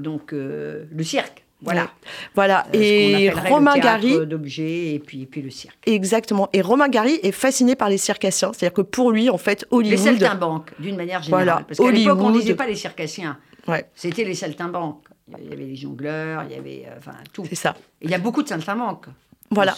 donc 0.06 0.32
euh, 0.32 0.86
le 0.92 1.04
cirque. 1.04 1.44
Voilà. 1.62 1.90
Voilà. 2.36 2.68
Euh, 2.76 2.80
et 2.80 3.30
Romain 3.32 3.78
Gary. 3.78 4.26
d'objets 4.26 4.94
et 4.94 5.00
puis, 5.00 5.26
puis 5.26 5.42
le 5.42 5.50
cirque. 5.50 5.78
Exactement. 5.86 6.48
Et 6.54 6.62
Romain 6.62 6.90
Gary 6.90 7.20
est 7.24 7.32
fasciné 7.32 7.76
par 7.76 7.90
les 7.90 7.98
circassiens. 7.98 8.54
C'est-à-dire 8.54 8.74
que 8.74 8.82
pour 8.82 9.12
lui, 9.12 9.30
en 9.30 9.38
fait, 9.38 9.66
Hollywood. 9.72 9.98
Les 9.98 9.98
saltimbanques, 9.98 10.72
d'une 10.80 10.96
manière 10.96 11.24
générale. 11.24 11.46
Voilà. 11.46 11.66
Parce 11.68 11.80
qu'à 11.80 11.92
l'époque, 11.92 12.20
on 12.22 12.30
ne 12.30 12.40
disait 12.40 12.56
pas 12.56 12.68
les 12.68 12.76
circassiens. 12.76 13.40
Ouais. 13.68 13.90
C'était 13.96 14.24
les 14.24 14.36
saltimbanques. 14.36 15.04
Il 15.40 15.50
y 15.50 15.54
avait 15.54 15.64
les 15.64 15.76
jongleurs, 15.76 16.44
il 16.48 16.56
y 16.56 16.60
avait. 16.60 16.86
Euh, 16.88 16.98
enfin, 17.00 17.16
tout. 17.34 17.46
C'est 17.50 17.56
ça. 17.56 17.76
il 18.00 18.12
y 18.12 18.14
a 18.14 18.20
beaucoup 18.20 18.44
de 18.44 18.48
saltimbanques. 18.48 19.08
Voilà. 19.52 19.76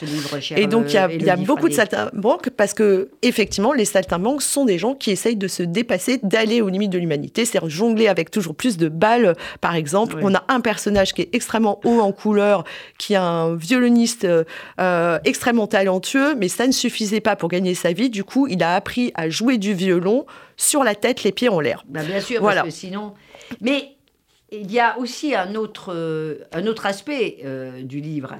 et 0.55 0.65
donc, 0.65 0.86
il 0.88 0.93
y 0.93 0.97
a, 0.97 1.12
y 1.12 1.29
a 1.29 1.36
beaucoup 1.36 1.67
de 1.67 1.74
saltimbanques 1.74 2.50
parce 2.51 2.74
que, 2.74 3.09
effectivement, 3.21 3.74
les 3.74 3.83
saltimbanques 3.83 4.41
sont 4.41 4.63
des 4.63 4.77
gens 4.77 4.95
qui 4.95 5.12
essayent 5.12 5.36
de 5.36 5.47
se 5.50 5.62
dépasser, 5.62 6.19
d'aller 6.24 6.62
aux 6.62 6.69
limites 6.69 6.89
de 6.89 6.97
l'humanité, 6.97 7.43
c'est-à-dire 7.43 7.69
jongler 7.69 8.07
avec 8.07 8.31
toujours 8.31 8.55
plus 8.55 8.77
de 8.77 8.88
balles. 8.88 9.36
Par 9.59 9.75
exemple, 9.75 10.19
on 10.21 10.33
a 10.33 10.45
un 10.47 10.62
personnage 10.62 11.13
qui 11.13 11.24
est 11.24 11.36
extrêmement 11.36 11.81
haut 11.83 12.00
en 12.00 12.13
couleur, 12.13 12.63
qui 12.97 13.13
est 13.13 13.17
un 13.17 13.55
violoniste 13.55 14.25
euh, 14.79 15.19
extrêmement 15.25 15.67
talentueux, 15.67 16.33
mais 16.36 16.47
ça 16.47 16.65
ne 16.65 16.71
suffisait 16.71 17.21
pas 17.21 17.36
pour 17.36 17.50
gagner 17.50 17.75
sa 17.75 17.91
vie. 17.91 18.09
Du 18.09 18.24
coup, 18.24 18.47
il 18.47 18.63
a 18.63 18.74
appris 18.74 19.12
à 19.15 19.29
jouer 19.29 19.57
du 19.57 19.74
violon 19.74 20.25
sur 20.55 20.83
la 20.86 20.95
tête, 20.95 21.24
les 21.24 21.33
pieds 21.33 21.50
en 21.50 21.59
l'air. 21.59 21.83
Bah, 21.88 22.03
bien 22.03 22.21
sûr, 22.21 22.39
voilà. 22.41 22.62
parce 22.62 22.74
que 22.74 22.79
sinon. 22.79 23.13
Mais 23.62 23.97
il 24.51 24.71
y 24.71 24.79
a 24.79 24.97
aussi 24.97 25.36
un 25.36 25.55
autre, 25.55 25.93
euh, 25.93 26.39
un 26.53 26.67
autre 26.67 26.86
aspect 26.86 27.39
euh, 27.43 27.81
du 27.81 28.00
livre. 28.00 28.38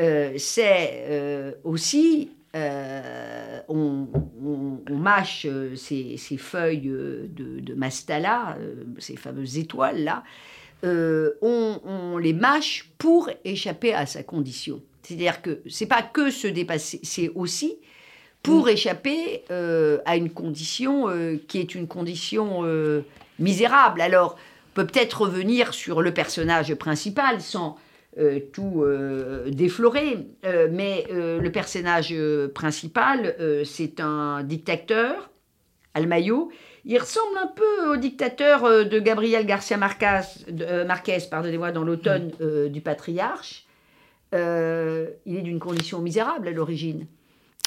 Euh, 0.00 0.32
c'est 0.36 1.54
aussi, 1.64 2.30
on, 2.54 4.08
mâche 4.90 5.46
ces, 5.76 6.36
feuilles 6.38 6.80
de, 6.80 7.28
de 7.60 7.74
mastala, 7.74 8.56
ces 8.98 9.16
fameuses 9.16 9.58
étoiles-là, 9.58 10.22
on, 10.84 11.80
on, 11.84 12.18
les 12.18 12.32
mâche 12.32 12.90
pour 12.98 13.30
échapper 13.44 13.94
à 13.94 14.06
sa 14.06 14.22
condition. 14.22 14.80
C'est-à-dire 15.02 15.42
que 15.42 15.60
c'est 15.68 15.86
pas 15.86 16.02
que 16.02 16.30
se 16.30 16.46
dépasser, 16.46 17.00
c'est 17.02 17.30
aussi 17.34 17.76
pour 18.42 18.66
mm. 18.66 18.70
échapper 18.70 19.44
à 19.50 20.16
une 20.16 20.30
condition 20.30 21.06
qui 21.48 21.58
est 21.58 21.74
une 21.74 21.86
condition 21.86 22.62
misérable. 23.38 24.00
Alors, 24.00 24.36
peut 24.74 24.86
peut-être 24.86 25.22
revenir 25.22 25.74
sur 25.74 26.02
le 26.02 26.12
personnage 26.12 26.74
principal 26.74 27.40
sans 27.40 27.76
euh, 28.18 28.40
tout 28.52 28.82
euh, 28.82 29.48
déflorer, 29.48 30.18
euh, 30.44 30.68
mais 30.70 31.06
le 31.10 31.48
personnage 31.48 32.14
principal, 32.54 33.34
c'est 33.64 34.00
un 34.00 34.42
dictateur, 34.42 35.30
Almayo. 35.94 36.50
Il 36.84 36.98
ressemble 36.98 37.38
un 37.38 37.46
peu 37.46 37.92
au 37.92 37.96
dictateur 37.96 38.62
de 38.84 38.98
Gabriel 38.98 39.46
Garcia 39.46 39.76
Marquez, 39.76 40.20
Marquez 40.86 41.18
pardonnez-moi, 41.30 41.72
dans 41.72 41.84
l'automne 41.84 42.32
du 42.68 42.80
patriarche. 42.80 43.66
il 44.32 44.38
est 44.38 45.42
d'une 45.42 45.60
condition 45.60 46.00
misérable 46.00 46.48
à 46.48 46.50
l'origine. 46.50 47.06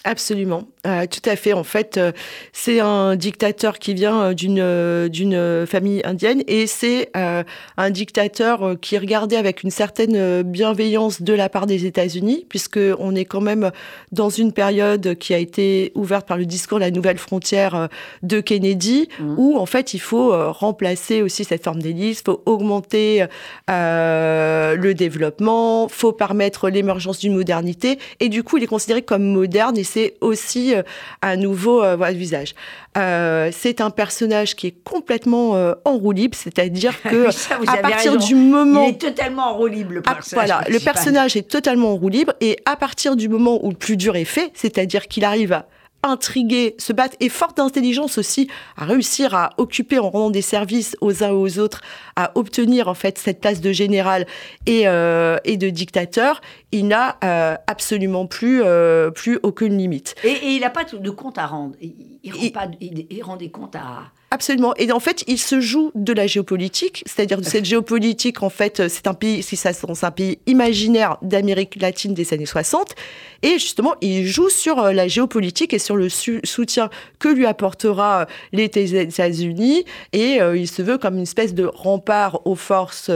Absolument, 0.07 0.65
euh, 0.85 1.07
tout 1.07 1.27
à 1.27 1.35
fait. 1.35 1.53
En 1.53 1.63
fait, 1.63 1.97
euh, 1.97 2.11
c'est 2.53 2.79
un 2.79 3.15
dictateur 3.15 3.79
qui 3.79 3.95
vient 3.95 4.35
euh, 4.35 5.09
d'une 5.09 5.65
famille 5.65 6.01
indienne 6.05 6.43
et 6.47 6.67
c'est 6.67 7.09
un 7.15 7.89
dictateur 7.89 8.75
qui 8.79 8.97
regardait 8.99 9.35
avec 9.35 9.63
une 9.63 9.71
certaine 9.71 10.43
bienveillance 10.43 11.23
de 11.23 11.33
la 11.33 11.49
part 11.49 11.65
des 11.65 11.87
États-Unis, 11.87 12.45
puisque 12.47 12.79
on 12.99 13.15
est 13.15 13.25
quand 13.25 13.41
même 13.41 13.71
dans 14.11 14.29
une 14.29 14.51
période 14.51 15.15
qui 15.15 15.33
a 15.33 15.39
été 15.39 15.91
ouverte 15.95 16.27
par 16.27 16.37
le 16.37 16.45
discours 16.45 16.77
de 16.77 16.83
la 16.83 16.91
nouvelle 16.91 17.17
frontière 17.17 17.89
de 18.21 18.39
Kennedy, 18.41 19.09
mmh. 19.19 19.35
où 19.37 19.57
en 19.57 19.65
fait 19.65 19.95
il 19.95 19.99
faut 19.99 20.31
remplacer 20.51 21.23
aussi 21.23 21.43
cette 21.45 21.63
forme 21.63 21.81
d'hélice, 21.81 22.19
il 22.19 22.31
faut 22.31 22.43
augmenter 22.45 23.25
le 23.67 24.93
développement, 24.93 25.87
faut 25.87 26.11
permettre 26.11 26.69
l'émergence 26.69 27.19
d'une 27.19 27.33
modernité, 27.33 27.97
et 28.19 28.29
du 28.29 28.43
coup 28.43 28.57
il 28.57 28.63
est 28.63 28.67
considéré 28.67 29.01
comme 29.01 29.23
moderne 29.23 29.77
et 29.77 29.83
c'est 29.95 30.15
aussi 30.19 30.75
euh, 30.75 30.83
un 31.21 31.37
nouveau 31.37 31.81
euh, 31.81 31.95
visage. 32.11 32.53
Euh, 32.97 33.49
c'est 33.53 33.79
un 33.79 33.89
personnage 33.89 34.55
qui 34.55 34.67
est 34.67 34.83
complètement 34.83 35.51
en 35.85 35.97
roue 35.97 36.11
libre, 36.11 36.37
c'est-à-dire 36.37 37.01
que 37.03 37.27
à 37.67 37.77
partir 37.77 38.17
du 38.17 38.35
moment, 38.35 38.83
il 38.83 38.89
est 38.89 38.97
totalement 38.97 39.51
en 39.51 39.57
roue 39.57 39.67
libre. 39.67 39.93
Le 39.93 40.01
ah, 40.05 40.15
personnage 40.15 40.47
voilà, 40.47 40.69
le 40.69 40.79
personnage 40.79 41.35
est 41.37 41.49
totalement 41.49 41.93
en 41.93 41.95
roue 41.95 42.09
libre 42.09 42.33
et 42.41 42.57
à 42.65 42.75
partir 42.75 43.15
du 43.15 43.29
moment 43.29 43.59
où 43.63 43.69
le 43.69 43.75
plus 43.75 43.95
dur 43.95 44.15
est 44.15 44.25
fait, 44.25 44.51
c'est-à-dire 44.53 45.07
qu'il 45.07 45.23
arrive 45.23 45.53
à 45.53 45.65
intriguer, 46.05 46.75
se 46.77 46.93
battre 46.93 47.15
et 47.19 47.29
forte 47.29 47.57
d'intelligence 47.57 48.17
aussi 48.17 48.47
à 48.77 48.85
réussir 48.85 49.33
à 49.33 49.51
occuper 49.57 49.99
en 49.99 50.09
rendant 50.09 50.29
des 50.29 50.41
services 50.41 50.95
aux 51.01 51.23
uns 51.23 51.29
et 51.29 51.31
aux 51.31 51.59
autres, 51.59 51.81
à 52.15 52.31
obtenir 52.35 52.87
en 52.87 52.93
fait 52.93 53.17
cette 53.17 53.41
place 53.41 53.61
de 53.61 53.71
général 53.71 54.25
et, 54.65 54.87
euh, 54.87 55.37
et 55.43 55.57
de 55.57 55.69
dictateur, 55.69 56.41
il 56.75 56.87
n'a 56.87 57.17
euh, 57.23 57.55
absolument 57.67 58.27
plus, 58.27 58.61
euh, 58.61 59.09
plus 59.09 59.39
aucune 59.43 59.77
limite. 59.77 60.15
Et, 60.25 60.35
il 60.43 60.59
n'a 60.59 60.69
pas 60.69 60.83
de 60.83 61.09
compte 61.09 61.37
à 61.37 61.47
rendre. 61.47 61.75
Il, 61.79 62.19
il, 62.21 62.33
rend, 62.33 62.49
pas, 62.49 62.67
il 62.81 63.23
rend 63.23 63.37
des 63.37 63.49
comptes 63.49 63.75
à 63.75 64.11
Absolument. 64.35 64.73
Et 64.75 64.91
en 64.91 64.99
fait, 64.99 65.23
il 65.27 65.37
se 65.37 65.61
joue 65.61 65.91
de 65.95 66.11
la 66.11 66.27
géopolitique, 66.27 67.03
c'est-à-dire 67.05 67.39
de 67.39 67.45
cette 67.45 67.63
géopolitique, 67.73 68.43
en 68.43 68.49
fait, 68.49 68.89
c'est 68.89 69.07
un 69.07 69.13
pays, 69.13 69.41
c'est 69.41 70.03
un 70.03 70.11
pays 70.11 70.39
imaginaire 70.45 71.17
d'Amérique 71.21 71.79
latine 71.79 72.13
des 72.13 72.33
années 72.33 72.45
60. 72.45 72.95
Et 73.43 73.53
justement, 73.59 73.93
il 74.01 74.25
joue 74.25 74.49
sur 74.49 74.79
euh, 74.79 74.91
la 74.91 75.07
géopolitique 75.07 75.73
et 75.73 75.79
sur 75.79 75.95
le 75.95 76.09
soutien 76.09 76.89
que 77.19 77.29
lui 77.29 77.45
apportera 77.45 78.21
euh, 78.21 78.25
les 78.51 78.65
États-Unis. 78.65 79.85
Et 80.11 80.41
euh, 80.41 80.57
il 80.57 80.67
se 80.67 80.81
veut 80.81 80.97
comme 80.97 81.15
une 81.15 81.23
espèce 81.23 81.53
de 81.53 81.65
rempart 81.65 82.41
aux 82.45 82.55
forces, 82.55 83.09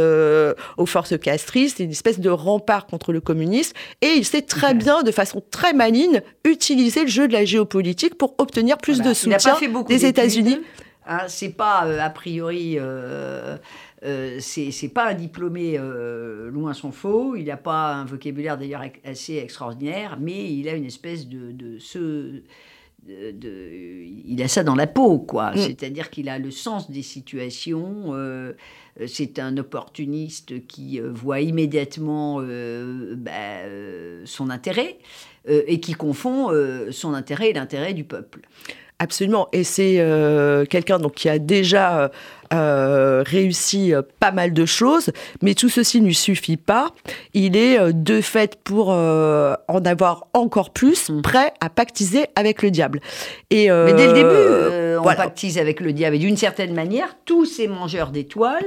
aux 0.77 0.85
forces 0.85 1.17
castristes, 1.17 1.79
une 1.79 1.91
espèce 1.91 2.19
de 2.19 2.29
rempart 2.29 2.85
contre 2.85 3.11
le 3.11 3.19
communisme. 3.19 3.48
Et 4.01 4.13
il 4.15 4.25
sait 4.25 4.41
très 4.41 4.73
bien, 4.73 5.03
de 5.03 5.11
façon 5.11 5.41
très 5.51 5.73
maligne, 5.73 6.21
utiliser 6.45 7.01
le 7.01 7.07
jeu 7.07 7.27
de 7.27 7.33
la 7.33 7.45
géopolitique 7.45 8.15
pour 8.15 8.35
obtenir 8.37 8.77
plus 8.77 9.01
de 9.01 9.13
soutien 9.13 9.55
des 9.87 10.05
États-Unis. 10.05 10.59
Hein, 11.11 11.23
c'est 11.27 11.49
pas 11.49 11.87
euh, 11.87 11.99
a 11.99 12.11
priori, 12.11 12.75
euh, 12.77 13.57
euh, 14.05 14.37
c'est 14.39 14.93
pas 14.93 15.07
un 15.07 15.15
diplômé 15.15 15.79
loin 16.51 16.73
s'en 16.73 16.91
faux. 16.91 17.35
Il 17.35 17.45
n'a 17.45 17.57
pas 17.57 17.95
un 17.95 18.05
vocabulaire 18.05 18.59
d'ailleurs 18.59 18.83
assez 19.03 19.37
extraordinaire, 19.37 20.17
mais 20.19 20.53
il 20.53 20.69
a 20.69 20.73
une 20.73 20.85
espèce 20.85 21.27
de, 21.27 21.51
de 21.51 21.79
ce 21.79 22.43
de, 23.07 24.03
il 24.25 24.41
a 24.41 24.47
ça 24.47 24.63
dans 24.63 24.75
la 24.75 24.87
peau, 24.87 25.19
quoi. 25.19 25.51
Mm. 25.51 25.57
C'est-à-dire 25.57 26.09
qu'il 26.09 26.29
a 26.29 26.39
le 26.39 26.51
sens 26.51 26.91
des 26.91 27.01
situations. 27.01 28.13
c'est 29.07 29.39
un 29.39 29.57
opportuniste 29.57 30.67
qui 30.67 30.99
voit 30.99 31.41
immédiatement 31.41 32.41
bah, 33.17 33.31
son 34.25 34.49
intérêt 34.49 34.99
et 35.47 35.79
qui 35.79 35.93
confond 35.93 36.49
son 36.91 37.13
intérêt 37.13 37.49
et 37.49 37.53
l'intérêt 37.53 37.93
du 37.93 38.03
peuple. 38.03 38.41
Absolument. 39.01 39.47
Et 39.53 39.63
c'est 39.63 39.95
euh, 39.99 40.65
quelqu'un 40.65 40.99
donc 40.99 41.15
qui 41.15 41.29
a 41.29 41.39
déjà 41.39 42.01
euh, 42.01 42.09
euh, 42.53 43.23
réussi 43.25 43.93
pas 44.19 44.31
mal 44.33 44.51
de 44.51 44.65
choses, 44.65 45.11
mais 45.41 45.53
tout 45.53 45.69
ceci 45.69 46.01
ne 46.01 46.11
suffit 46.11 46.57
pas. 46.57 46.93
Il 47.33 47.55
est 47.55 47.93
de 47.93 48.19
fait 48.19 48.57
pour 48.61 48.89
en 48.89 49.85
avoir 49.85 50.27
encore 50.33 50.71
plus, 50.71 51.09
mm. 51.09 51.21
prêt 51.21 51.53
à 51.61 51.69
pactiser 51.69 52.25
avec 52.35 52.61
le 52.61 52.71
diable. 52.71 52.99
Et 53.49 53.69
mais 53.69 53.93
dès 53.93 54.07
le 54.07 54.13
début, 54.13 54.99
on 54.99 55.15
pactise 55.15 55.57
avec 55.57 55.79
le 55.79 55.93
diable. 55.93 56.17
Et 56.17 56.19
d'une 56.19 56.37
certaine 56.37 56.73
manière, 56.73 57.15
tous 57.23 57.45
ces 57.45 57.69
mangeurs 57.69 58.11
d'étoiles 58.11 58.65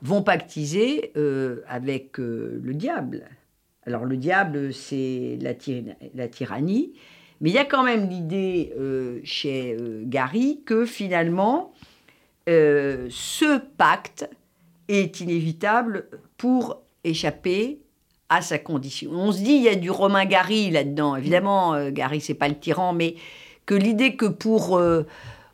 vont 0.00 0.22
pactiser 0.22 1.12
avec 1.68 2.16
le 2.16 2.72
diable. 2.72 3.24
Alors 3.86 4.06
le 4.06 4.16
diable, 4.16 4.72
c'est 4.72 5.36
la, 5.42 5.52
la 6.14 6.28
tyrannie. 6.28 6.94
Mais 7.40 7.50
il 7.50 7.54
y 7.54 7.58
a 7.58 7.64
quand 7.64 7.82
même 7.82 8.08
l'idée 8.08 8.72
euh, 8.78 9.20
chez 9.24 9.76
euh, 9.78 10.02
Gary 10.04 10.60
que 10.64 10.86
finalement, 10.86 11.72
euh, 12.48 13.06
ce 13.10 13.58
pacte 13.76 14.28
est 14.88 15.20
inévitable 15.20 16.06
pour 16.36 16.82
échapper 17.02 17.80
à 18.28 18.40
sa 18.40 18.58
condition. 18.58 19.10
On 19.12 19.32
se 19.32 19.38
dit, 19.38 19.52
il 19.52 19.62
y 19.62 19.68
a 19.68 19.74
du 19.74 19.90
Romain 19.90 20.24
Gary 20.24 20.70
là-dedans. 20.70 21.16
Évidemment, 21.16 21.90
Gary, 21.90 22.20
c'est 22.20 22.34
pas 22.34 22.48
le 22.48 22.58
tyran, 22.58 22.92
mais 22.92 23.16
que 23.66 23.74
l'idée 23.74 24.16
que 24.16 24.26
pour, 24.26 24.80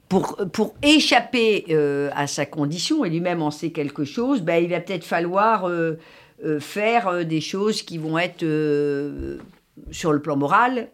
pour, 0.09 0.37
pour 0.53 0.75
échapper 0.83 1.67
à 2.15 2.27
sa 2.27 2.47
condition, 2.47 3.05
et 3.05 3.11
lui-même 3.11 3.43
en 3.43 3.51
sait 3.51 3.71
quelque 3.71 4.05
chose, 4.05 4.43
ben, 4.43 4.63
il 4.63 4.71
va 4.71 4.81
peut-être 4.81 5.05
falloir 5.05 5.69
faire 6.61 7.25
des 7.25 7.41
choses 7.41 7.83
qui 7.83 7.99
vont 7.99 8.19
être, 8.19 8.45
sur 9.91 10.13
le 10.13 10.23
plan 10.23 10.37
moral, 10.37 10.89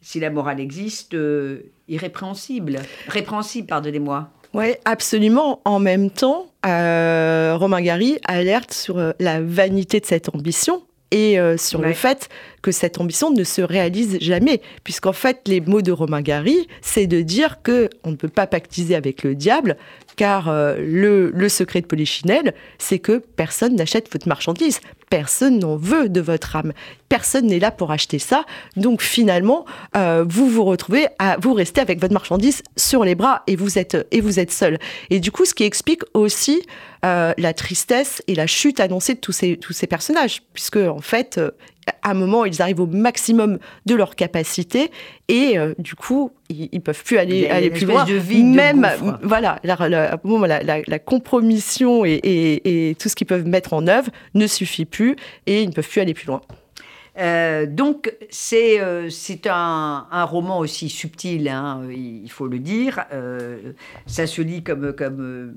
si 0.00 0.20
la 0.20 0.30
morale 0.30 0.60
existe, 0.60 1.14
euh, 1.14 1.70
irrépréhensible. 1.88 2.78
Répréhensible, 3.08 3.66
pardonnez-moi. 3.66 4.30
Oui, 4.54 4.74
absolument. 4.84 5.60
En 5.64 5.78
même 5.78 6.10
temps, 6.10 6.46
euh, 6.66 7.56
Romain 7.56 7.80
Gary 7.80 8.18
alerte 8.24 8.72
sur 8.72 8.98
euh, 8.98 9.12
la 9.20 9.40
vanité 9.40 10.00
de 10.00 10.06
cette 10.06 10.34
ambition 10.34 10.82
et 11.12 11.38
sur 11.56 11.82
le 11.82 11.92
fait 11.92 12.28
que 12.62 12.72
cette 12.72 13.00
ambition 13.00 13.30
ne 13.30 13.44
se 13.44 13.62
réalise 13.62 14.18
jamais, 14.20 14.60
puisqu'en 14.84 15.12
fait, 15.12 15.40
les 15.46 15.60
mots 15.60 15.82
de 15.82 15.92
Romain 15.92 16.20
Gary, 16.20 16.68
c'est 16.82 17.06
de 17.06 17.22
dire 17.22 17.62
que 17.62 17.88
on 18.04 18.10
ne 18.10 18.16
peut 18.16 18.28
pas 18.28 18.46
pactiser 18.46 18.94
avec 18.94 19.22
le 19.22 19.34
diable, 19.34 19.76
car 20.16 20.52
le, 20.52 21.30
le, 21.30 21.48
secret 21.48 21.80
de 21.80 21.86
Polichinelle, 21.86 22.54
c'est 22.78 22.98
que 22.98 23.22
personne 23.36 23.74
n'achète 23.76 24.12
votre 24.12 24.28
marchandise, 24.28 24.80
personne 25.10 25.58
n'en 25.58 25.76
veut 25.76 26.08
de 26.08 26.20
votre 26.20 26.56
âme. 26.56 26.72
Personne 27.08 27.46
n'est 27.46 27.58
là 27.58 27.70
pour 27.72 27.90
acheter 27.90 28.18
ça. 28.18 28.46
Donc 28.76 29.02
finalement, 29.02 29.66
euh, 29.96 30.24
vous 30.26 30.48
vous 30.48 30.64
retrouvez 30.64 31.08
à 31.18 31.36
vous 31.38 31.52
rester 31.52 31.80
avec 31.80 32.00
votre 32.00 32.14
marchandise 32.14 32.62
sur 32.76 33.04
les 33.04 33.16
bras 33.16 33.42
et 33.46 33.56
vous 33.56 33.78
êtes 33.78 34.06
et 34.12 34.20
vous 34.20 34.38
êtes 34.38 34.52
seul. 34.52 34.78
Et 35.10 35.18
du 35.20 35.32
coup, 35.32 35.44
ce 35.44 35.52
qui 35.52 35.64
explique 35.64 36.02
aussi 36.14 36.62
euh, 37.04 37.34
la 37.36 37.52
tristesse 37.52 38.22
et 38.28 38.34
la 38.34 38.46
chute 38.46 38.78
annoncée 38.80 39.14
de 39.14 39.20
tous 39.20 39.32
ces 39.32 39.56
tous 39.56 39.72
ces 39.72 39.88
personnages, 39.88 40.42
puisque 40.54 40.76
en 40.76 41.00
fait, 41.00 41.38
euh, 41.38 41.50
à 42.02 42.10
un 42.10 42.14
moment, 42.14 42.44
ils 42.44 42.60
arrivent 42.62 42.80
au 42.80 42.86
maximum 42.86 43.58
de 43.86 43.94
leur 43.94 44.16
capacité 44.16 44.90
et 45.28 45.56
du 45.78 45.94
coup, 45.94 46.32
ils, 46.48 46.68
ne 46.72 46.78
peuvent 46.80 47.04
plus 47.04 47.18
aller, 47.18 47.48
aller 47.48 47.70
plus 47.70 47.86
loin. 47.86 48.04
De 48.04 48.14
vie 48.14 48.42
Même, 48.42 48.82
de 48.82 49.26
voilà, 49.26 49.60
la, 49.62 49.76
la, 49.88 50.82
la, 50.86 50.98
compromission 50.98 52.04
et, 52.04 52.12
et, 52.12 52.90
et, 52.90 52.94
tout 52.94 53.08
ce 53.08 53.14
qu'ils 53.14 53.26
peuvent 53.26 53.46
mettre 53.46 53.72
en 53.72 53.86
œuvre 53.86 54.10
ne 54.34 54.46
suffit 54.46 54.84
plus 54.84 55.16
et 55.46 55.62
ils 55.62 55.68
ne 55.68 55.74
peuvent 55.74 55.88
plus 55.88 56.00
aller 56.00 56.14
plus 56.14 56.26
loin. 56.26 56.40
Euh, 57.18 57.66
donc 57.66 58.14
c'est 58.30 58.80
euh, 58.80 59.08
un, 59.46 60.06
un, 60.10 60.24
roman 60.24 60.58
aussi 60.58 60.88
subtil, 60.88 61.48
hein, 61.48 61.82
il 61.90 62.30
faut 62.30 62.46
le 62.46 62.58
dire. 62.58 63.04
Euh, 63.12 63.72
ça 64.06 64.26
se 64.26 64.40
lit 64.40 64.62
comme 64.62 64.92
comme 64.92 65.52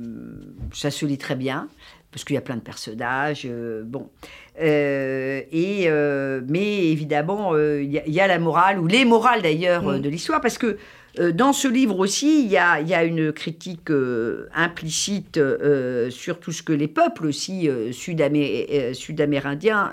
ça 0.74 0.90
se 0.92 1.06
lit 1.06 1.18
très 1.18 1.36
bien 1.36 1.70
parce 2.14 2.24
qu'il 2.24 2.36
y 2.36 2.38
a 2.38 2.42
plein 2.42 2.56
de 2.56 2.62
personnages. 2.62 3.46
bon, 3.84 4.10
et 4.58 5.90
mais 6.48 6.92
évidemment 6.92 7.58
il 7.58 7.92
y, 7.92 8.12
y, 8.12 8.22
a 8.22 8.28
la 8.28 8.40
morale 8.40 8.80
ou 8.80 8.88
les 8.88 9.04
morales 9.04 9.42
d'ailleurs 9.42 9.84
mm. 9.84 10.00
de 10.00 10.10
l'histoire 10.10 10.40
parce 10.40 10.58
que 10.58 10.78
dans 11.34 11.54
ce 11.54 11.68
livre 11.68 12.00
aussi, 12.00 12.44
il 12.44 12.50
y 12.50 12.58
a, 12.58 12.82
y 12.82 12.96
a, 12.96 13.04
une 13.04 13.32
critique 13.32 13.92
implicite 14.56 15.40
sur 16.10 16.40
tout 16.40 16.52
ce 16.52 16.64
que 16.64 16.74
les 16.74 16.88
peuples 16.88 17.28
aussi 17.28 17.70
sud-amérindiens 17.92 19.92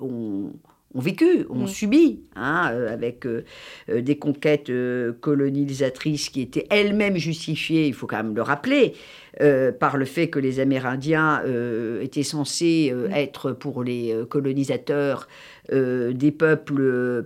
ont, 0.00 0.52
ont 0.94 1.00
vécu, 1.00 1.46
ont 1.48 1.66
subi, 1.66 2.20
hein, 2.36 2.70
euh, 2.72 2.92
avec 2.92 3.26
euh, 3.26 3.44
euh, 3.88 4.00
des 4.00 4.18
conquêtes 4.18 4.70
colonisatrices 5.20 6.28
qui 6.28 6.42
étaient 6.42 6.66
elles-mêmes 6.70 7.16
justifiées, 7.16 7.86
il 7.86 7.94
faut 7.94 8.06
quand 8.06 8.18
même 8.18 8.34
le 8.34 8.42
rappeler, 8.42 8.94
par 9.80 9.96
le 9.96 10.04
fait 10.04 10.28
que 10.28 10.38
les 10.38 10.60
Amérindiens 10.60 11.42
étaient 12.02 12.22
censés 12.22 12.94
être 13.14 13.52
pour 13.52 13.82
les 13.82 14.14
colonisateurs 14.28 15.26
des 15.70 16.32
peuples 16.36 17.24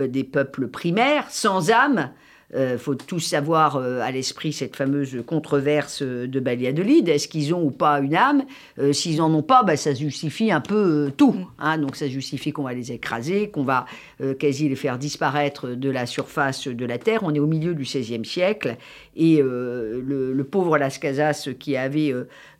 des 0.00 0.22
peuples 0.22 0.68
primaires, 0.68 1.28
sans 1.30 1.72
âme, 1.72 2.12
il 2.50 2.56
euh, 2.56 2.78
faut 2.78 2.94
tous 2.94 3.20
savoir 3.20 3.76
euh, 3.76 4.00
à 4.00 4.10
l'esprit 4.10 4.54
cette 4.54 4.74
fameuse 4.74 5.22
controverse 5.26 6.02
de 6.02 6.40
Baliadolid. 6.40 7.06
Est-ce 7.06 7.28
qu'ils 7.28 7.52
ont 7.52 7.62
ou 7.62 7.70
pas 7.70 8.00
une 8.00 8.14
âme? 8.14 8.44
Euh, 8.78 8.94
S'ils 8.94 9.18
n'en 9.18 9.32
ont 9.34 9.42
pas, 9.42 9.62
bah, 9.64 9.76
ça 9.76 9.92
justifie 9.92 10.50
un 10.50 10.62
peu 10.62 11.12
tout. 11.14 11.36
Hein. 11.58 11.76
donc 11.76 11.96
ça 11.96 12.08
justifie 12.08 12.52
qu'on 12.52 12.62
va 12.62 12.72
les 12.72 12.90
écraser, 12.90 13.50
qu'on 13.50 13.64
va 13.64 13.84
quasi 14.38 14.68
les 14.68 14.76
faire 14.76 14.98
disparaître 14.98 15.68
de 15.68 15.90
la 15.90 16.06
surface 16.06 16.68
de 16.68 16.86
la 16.86 16.98
Terre. 16.98 17.20
On 17.22 17.34
est 17.34 17.38
au 17.38 17.46
milieu 17.46 17.74
du 17.74 17.82
XVIe 17.82 18.24
siècle 18.24 18.76
et 19.16 19.40
le, 19.42 20.42
pauvre 20.50 20.78
Las 20.78 20.98
Casas 20.98 21.50
qui 21.58 21.76
avait 21.76 22.14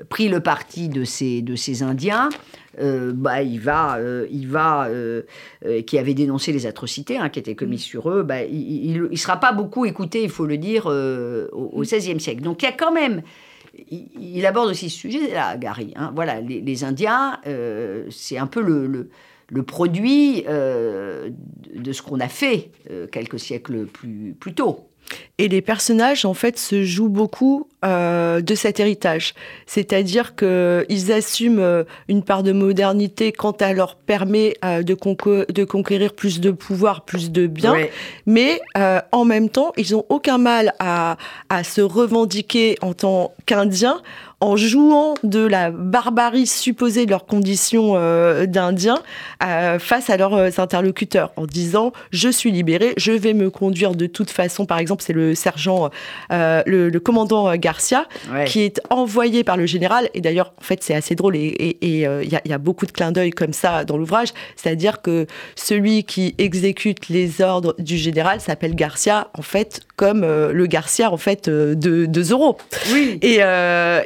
pris 0.09 0.29
le 0.29 0.41
parti 0.41 0.89
de 0.89 1.05
ces, 1.05 1.43
de 1.43 1.57
ces 1.57 1.83
Indiens, 1.83 2.29
euh, 2.81 3.13
bah, 3.15 3.43
il 3.43 3.61
va, 3.61 3.97
euh, 3.97 4.27
il 4.31 4.49
va 4.49 4.89
euh, 4.89 5.23
qui 5.87 5.99
avait 5.99 6.15
dénoncé 6.15 6.53
les 6.53 6.67
atrocités 6.67 7.19
hein, 7.19 7.29
qui 7.29 7.39
étaient 7.39 7.55
commises 7.55 7.85
mm. 7.85 7.91
sur 7.91 8.11
eux, 8.11 8.23
bah, 8.23 8.43
il 8.45 9.09
ne 9.11 9.17
sera 9.17 9.39
pas 9.39 9.53
beaucoup 9.53 9.85
écouté, 9.85 10.23
il 10.23 10.31
faut 10.31 10.47
le 10.47 10.59
dire, 10.59 10.87
au 10.87 11.83
XVIe 11.83 12.21
siècle. 12.21 12.43
Donc 12.43 12.63
il 12.63 12.67
y 12.67 12.69
a 12.69 12.73
quand 12.73 12.93
même 12.93 13.23
il, 13.91 14.45
aborde 14.45 14.71
aussi 14.71 14.91
ce 14.91 14.99
sujet 14.99 15.33
là, 15.33 15.57
Gary. 15.57 15.93
Hein. 15.97 16.13
Voilà, 16.15 16.41
les, 16.41 16.85
Indiens, 16.85 17.41
c'est 18.11 18.39
un 18.39 18.47
peu 18.47 18.61
le, 18.61 19.11
le, 19.49 19.63
produit 19.63 20.43
de 20.43 21.93
ce 21.93 22.03
qu'on 22.03 22.21
a 22.21 22.29
fait 22.29 22.71
quelques 23.13 23.39
siècles 23.39 23.87
plus, 23.87 24.35
plus 24.39 24.55
tôt. 24.55 24.89
Et 25.39 25.49
les 25.49 25.63
personnages, 25.63 26.25
en 26.25 26.35
fait, 26.35 26.59
se 26.59 26.85
jouent 26.85 27.09
beaucoup 27.09 27.68
euh, 27.85 28.41
de 28.41 28.57
cet 28.57 28.81
héritage. 28.81 29.35
C'est-à-dire 29.67 30.35
qu'ils 30.35 31.13
assument 31.13 31.61
euh, 31.61 31.85
une 32.09 32.25
part 32.25 32.43
de 32.43 32.51
modernité 32.51 33.31
quand 33.31 33.63
elle 33.63 33.77
leur 33.77 33.95
permet 33.95 34.55
euh, 34.65 34.83
de, 34.83 34.97
de, 35.53 35.65
conquérir 35.65 36.13
plus 36.15 36.41
de 36.41 36.51
pouvoir, 36.51 37.05
plus 37.05 37.31
de 37.31 37.47
biens. 37.47 37.77
Mais 38.27 38.61
en 39.13 39.25
même 39.25 39.49
temps, 39.49 39.73
ils 39.77 39.93
n'ont 39.93 40.05
aucun 40.09 40.39
mal 40.39 40.73
à, 40.81 41.19
à 41.51 41.63
se 41.63 41.81
revendiquer 41.81 42.77
en 42.83 42.95
tant 42.95 43.33
qu'Indiens 43.47 44.01
en 44.41 44.57
jouant 44.57 45.15
de 45.25 45.41
la 45.41 45.71
barbarie 45.71 46.47
supposée 46.47 47.07
de 47.07 47.11
leurs 47.11 47.27
conditions 47.27 47.95
euh, 47.97 48.47
d'Indiens 48.47 49.01
euh, 49.43 49.79
face 49.79 50.11
à 50.11 50.17
leurs 50.17 50.35
euh, 50.35 50.51
interlocuteurs, 50.59 51.33
en 51.37 51.47
disant 51.47 51.93
je 52.13 52.29
suis 52.29 52.53
libéré, 52.53 52.95
je 52.97 53.13
vais 53.13 53.35
me 53.35 53.51
conduire 53.51 53.95
de 53.95 54.07
toute 54.07 54.31
façon. 54.31 54.65
Par 54.65 54.79
exemple, 54.79 55.03
c'est 55.03 55.13
le 55.13 55.35
sergent, 55.35 55.91
le, 56.31 56.99
commandant 56.99 57.57
Garcia, 57.69 58.07
qui 58.47 58.63
est 58.63 58.81
envoyé 58.89 59.45
par 59.45 59.59
le 59.59 59.67
général. 59.67 60.09
Et 60.15 60.23
d'ailleurs, 60.23 60.55
en 60.59 60.63
fait, 60.63 60.83
c'est 60.83 60.95
assez 60.95 61.15
drôle 61.15 61.37
et 61.37 61.77
il 61.83 61.99
y, 62.01 62.53
a 62.53 62.59
beaucoup 62.59 62.87
de 62.87 62.93
clins 62.93 63.13
d'œil 63.13 63.31
comme 63.31 63.53
ça 63.53 63.85
dans 63.85 63.99
l'ouvrage. 63.99 64.29
C'est-à-dire 64.57 65.03
que 65.03 65.27
celui 65.55 66.05
qui 66.05 66.35
exécute 66.39 67.11
les 67.11 67.43
ordres 67.43 67.75
du 67.79 67.99
général 67.99 68.41
s'appelle 68.41 68.75
Garcia, 68.75 69.29
en 69.37 69.43
fait, 69.43 69.83
comme 69.99 70.23
le 70.23 70.67
Garcia 70.67 71.13
en 71.13 71.17
fait 71.17 71.51
de, 71.51 71.75
de 72.07 72.23
Zorro. 72.23 72.57
Oui. 72.93 73.19
Et, 73.23 73.41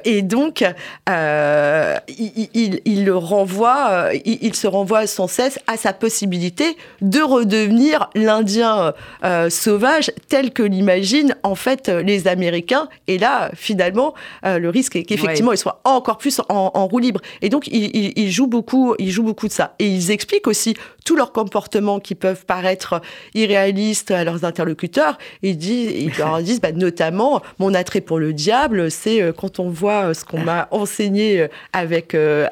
et 0.04 0.22
et 0.22 0.24
donc, 0.24 0.64
euh, 1.08 1.96
il, 2.16 3.04
le 3.04 3.16
renvoie, 3.16 3.88
euh, 3.90 4.18
il, 4.24 4.54
se 4.54 4.68
renvoie 4.68 5.08
sans 5.08 5.26
cesse 5.26 5.58
à 5.66 5.76
sa 5.76 5.92
possibilité 5.92 6.76
de 7.00 7.20
redevenir 7.20 8.10
l'Indien 8.14 8.92
euh, 9.24 9.50
sauvage 9.50 10.12
tel 10.28 10.52
que 10.52 10.62
l'imaginent 10.62 11.34
en 11.42 11.54
fait 11.54 11.88
les 11.88 12.28
Américains. 12.28 12.88
Et 13.08 13.16
là, 13.18 13.50
finalement, 13.54 14.14
le 14.44 14.68
risque 14.68 14.96
est 14.96 15.02
qu'effectivement, 15.02 15.52
il 15.52 15.58
soit 15.58 15.80
encore 15.84 16.18
plus 16.18 16.40
en, 16.48 16.86
roue 16.86 16.98
libre. 16.98 17.20
Et 17.40 17.48
donc, 17.48 17.66
il, 17.68 18.30
joue 18.30 18.46
beaucoup, 18.46 18.94
il 18.98 19.10
joue 19.10 19.22
beaucoup 19.22 19.48
de 19.48 19.52
ça. 19.52 19.74
Et 19.78 19.86
ils 19.86 20.10
expliquent 20.10 20.46
aussi 20.46 20.74
tous 21.04 21.16
leurs 21.16 21.32
comportements 21.32 22.00
qui 22.00 22.14
peuvent 22.14 22.44
paraître 22.44 23.00
irréalistes 23.34 24.10
à 24.10 24.24
leurs 24.24 24.44
interlocuteurs. 24.44 25.18
Ils, 25.42 25.56
disent, 25.56 25.81
ils 25.82 26.16
leur 26.18 26.40
disent, 26.42 26.60
bah, 26.60 26.72
notamment, 26.72 27.42
mon 27.58 27.74
attrait 27.74 28.00
pour 28.00 28.18
le 28.18 28.32
diable, 28.32 28.90
c'est 28.90 29.32
quand 29.36 29.58
on 29.58 29.68
voit 29.68 30.14
ce 30.14 30.24
qu'on 30.24 30.40
m'a 30.40 30.68
enseigné 30.70 31.40
euh, 31.40 31.48
avec, 31.72 32.14
euh, 32.14 32.46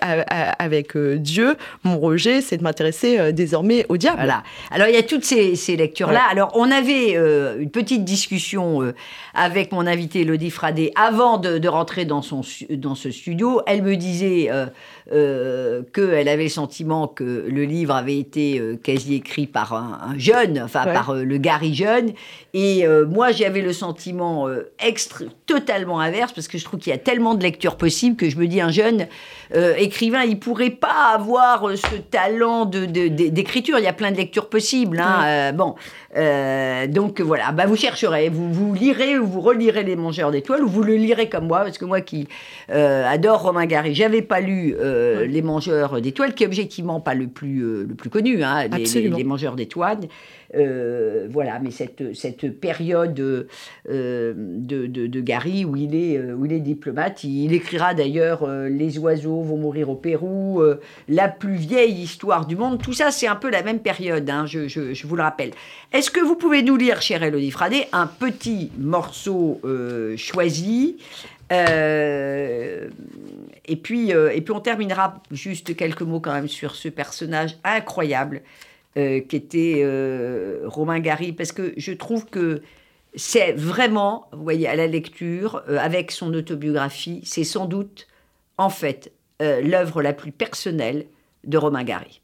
avec 0.59 0.97
euh, 0.97 1.17
Dieu. 1.17 1.57
Mon 1.85 1.99
rejet, 1.99 2.41
c'est 2.41 2.57
de 2.57 2.63
m'intéresser 2.63 3.33
désormais 3.33 3.87
au 3.89 3.97
diable. 3.97 4.19
Voilà. 4.19 4.43
Alors, 4.71 4.89
il 4.89 4.95
y 4.95 4.99
a 4.99 5.03
toutes 5.03 5.25
ces, 5.25 5.77
lectures-là. 5.77 6.23
Alors, 6.31 6.53
on 6.55 6.71
avait 6.71 7.13
une 7.13 7.71
petite 7.71 8.05
discussion 8.05 8.93
avec 9.35 9.73
mon 9.73 9.87
invité 9.87 10.23
Elodie 10.23 10.51
Fradé 10.51 10.93
avant 10.97 11.39
de, 11.39 11.69
rentrer 11.69 12.05
dans, 12.05 12.23
son, 12.23 12.43
dans 12.71 12.95
ce 12.95 13.11
studio. 13.11 13.63
Elle 13.67 13.83
me 13.83 13.97
disait 13.97 14.51
euh, 15.13 15.83
qu'elle 15.95 16.29
avait 16.29 16.45
le 16.45 16.49
sentiment 16.49 17.09
que 17.09 17.47
le 17.49 17.65
livre 17.65 17.95
avait 17.95 18.19
été 18.19 18.61
quasi 18.83 19.15
écrit 19.15 19.47
par 19.47 19.73
un, 19.75 20.19
jeune, 20.19 20.61
enfin 20.63 20.85
par 20.85 21.15
le 21.15 21.37
Gary 21.39 21.75
jeune. 21.75 22.13
Et 22.55 22.85
moi, 23.09 23.33
j'avais 23.33 23.63
le 23.63 23.73
sentiment 23.73 24.49
totalement 25.47 26.01
inverse 26.01 26.33
parce 26.33 26.49
que 26.49 26.59
je 26.59 26.65
trouve 26.65 26.81
qu'il 26.81 26.91
y 26.91 26.95
a 26.95 26.99
tellement 26.99 27.35
de 27.35 27.43
lecture 27.43 27.77
possible 27.77 28.17
que 28.17 28.29
je 28.29 28.37
me 28.37 28.47
dis 28.47 28.61
un 28.61 28.71
jeune 28.71 29.07
euh, 29.55 29.75
écrivain, 29.77 30.23
il 30.23 30.39
pourrait 30.39 30.71
pas 30.71 31.13
avoir 31.13 31.69
euh, 31.69 31.77
ce 31.77 31.97
talent 31.97 32.67
de, 32.67 32.85
d'écriture. 32.85 33.79
Il 33.79 33.85
y 33.85 33.89
a 33.89 33.93
plein 33.93 34.13
de 34.13 34.17
lectures 34.17 34.49
possibles. 34.49 35.01
Hein, 35.01 35.23
euh, 35.25 35.53
bon, 35.53 35.75
donc 36.15 37.21
voilà, 37.21 37.53
bah, 37.53 37.67
vous 37.67 37.77
chercherez, 37.77 38.29
vous, 38.29 38.53
vous 38.53 38.75
lirez 38.75 39.19
ou 39.19 39.27
vous 39.27 39.41
relirez 39.41 39.85
Les 39.85 39.97
Mangeurs 39.97 40.31
d'étoiles 40.31 40.63
ou 40.65 40.69
vous 40.69 40.83
le 40.83 40.97
lirez 40.97 41.29
comme 41.29 41.47
moi, 41.47 41.61
parce 41.61 41.79
que 41.79 41.85
moi 41.85 42.01
qui 42.01 42.27
adore 42.69 43.43
Romain 43.43 43.67
Gary, 43.67 43.95
j'avais 43.95 44.23
pas 44.23 44.41
lu 44.41 44.75
Les 45.27 45.43
Mangeurs 45.43 46.01
d'étoiles, 46.01 46.35
qui 46.35 46.45
est 46.45 46.47
objectivement 46.47 47.01
pas 47.01 47.15
le 47.15 47.29
plus, 47.29 47.85
le 47.85 47.95
plus 47.95 48.11
connu, 48.11 48.43
hein, 48.43 48.67
les, 48.69 49.09
les, 49.09 49.25
Mangeurs 49.25 49.57
d'étoiles. 49.57 50.09
Euh, 50.57 51.29
voilà, 51.31 51.61
mais 51.61 51.71
cette, 51.71 52.15
cette 52.17 52.59
période 52.59 53.21
euh, 53.21 54.35
de, 54.37 54.87
de, 54.87 55.21
Gary 55.21 55.65
où 55.65 55.77
il, 55.77 55.95
est, 55.95 56.19
euh, 56.19 56.35
où 56.35 56.45
il 56.45 56.53
est 56.53 56.61
diplomate, 56.61 57.23
il, 57.23 57.53
écrira 57.53 57.95
d'ailleurs 57.95 58.45
Les 58.69 58.99
oiseaux 58.99 59.43
vont 59.43 59.57
mourir 59.57 59.91
au 59.91 59.95
Pérou, 59.95 60.63
la 61.09 61.29
plus 61.29 61.55
vieille 61.55 62.03
histoire 62.03 62.47
du 62.47 62.57
monde, 62.57 62.83
tout 62.83 62.93
ça 62.93 63.13
c'est 63.13 63.29
un 63.29 63.37
peu 63.37 63.51
la 63.51 63.63
même 63.63 63.79
période, 63.79 64.29
hein, 64.29 64.45
je, 64.47 64.67
je, 64.67 65.07
vous 65.07 65.17
le 65.17 65.23
rappelle. 65.23 65.51
Est-ce 65.93 66.11
que 66.11 66.21
vous 66.21 66.35
pouvez 66.35 66.63
nous 66.63 66.77
lire, 66.77 67.01
cher 67.01 67.23
Elodie 67.23 67.51
Fradé, 67.51 67.87
un 67.93 68.07
petit 68.07 68.73
morceau 68.79 69.61
choisi 70.17 70.97
et, 71.53 72.87
puis, 73.83 74.11
et 74.11 74.41
puis 74.41 74.53
on 74.53 74.61
terminera 74.61 75.23
juste 75.31 75.77
quelques 75.77 76.03
mots 76.03 76.21
quand 76.21 76.33
même 76.33 76.49
sur 76.49 76.75
ce 76.75 76.89
personnage 76.89 77.57
incroyable 77.63 78.43
euh, 78.97 79.21
qui 79.21 79.37
était 79.37 79.83
euh, 79.85 80.63
Romain 80.65 80.99
Gary, 80.99 81.33
parce 81.33 81.53
que 81.53 81.73
je 81.77 81.93
trouve 81.93 82.27
que 82.27 82.61
c'est 83.15 83.53
vraiment, 83.53 84.27
vous 84.33 84.43
voyez, 84.43 84.67
à 84.67 84.75
la 84.75 84.89
lecture, 84.89 85.63
euh, 85.69 85.79
avec 85.79 86.11
son 86.11 86.35
autobiographie, 86.35 87.21
c'est 87.25 87.45
sans 87.45 87.67
doute, 87.67 88.09
en 88.59 88.69
fait, 88.69 89.13
l'œuvre 89.39 90.03
la 90.03 90.13
plus 90.13 90.33
personnelle 90.33 91.07
de 91.45 91.57
Romain 91.57 91.85
Gary. 91.85 92.21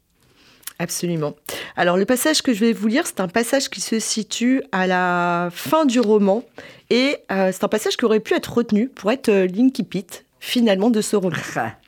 Absolument. 0.77 1.35
Alors 1.75 1.97
le 1.97 2.05
passage 2.05 2.43
que 2.43 2.53
je 2.53 2.59
vais 2.59 2.73
vous 2.73 2.87
lire, 2.87 3.07
c'est 3.07 3.21
un 3.21 3.27
passage 3.27 3.69
qui 3.69 3.81
se 3.81 3.97
situe 3.97 4.61
à 4.71 4.85
la 4.85 5.49
fin 5.51 5.85
du 5.85 5.99
roman 5.99 6.43
et 6.91 7.17
c'est 7.27 7.63
un 7.63 7.67
passage 7.67 7.97
qui 7.97 8.05
aurait 8.05 8.19
pu 8.19 8.35
être 8.35 8.53
retenu 8.53 8.87
pour 8.87 9.11
être 9.11 9.31
l'incipit 9.31 10.05
finalement 10.39 10.91
de 10.91 11.01
ce 11.01 11.15
roman. 11.15 11.37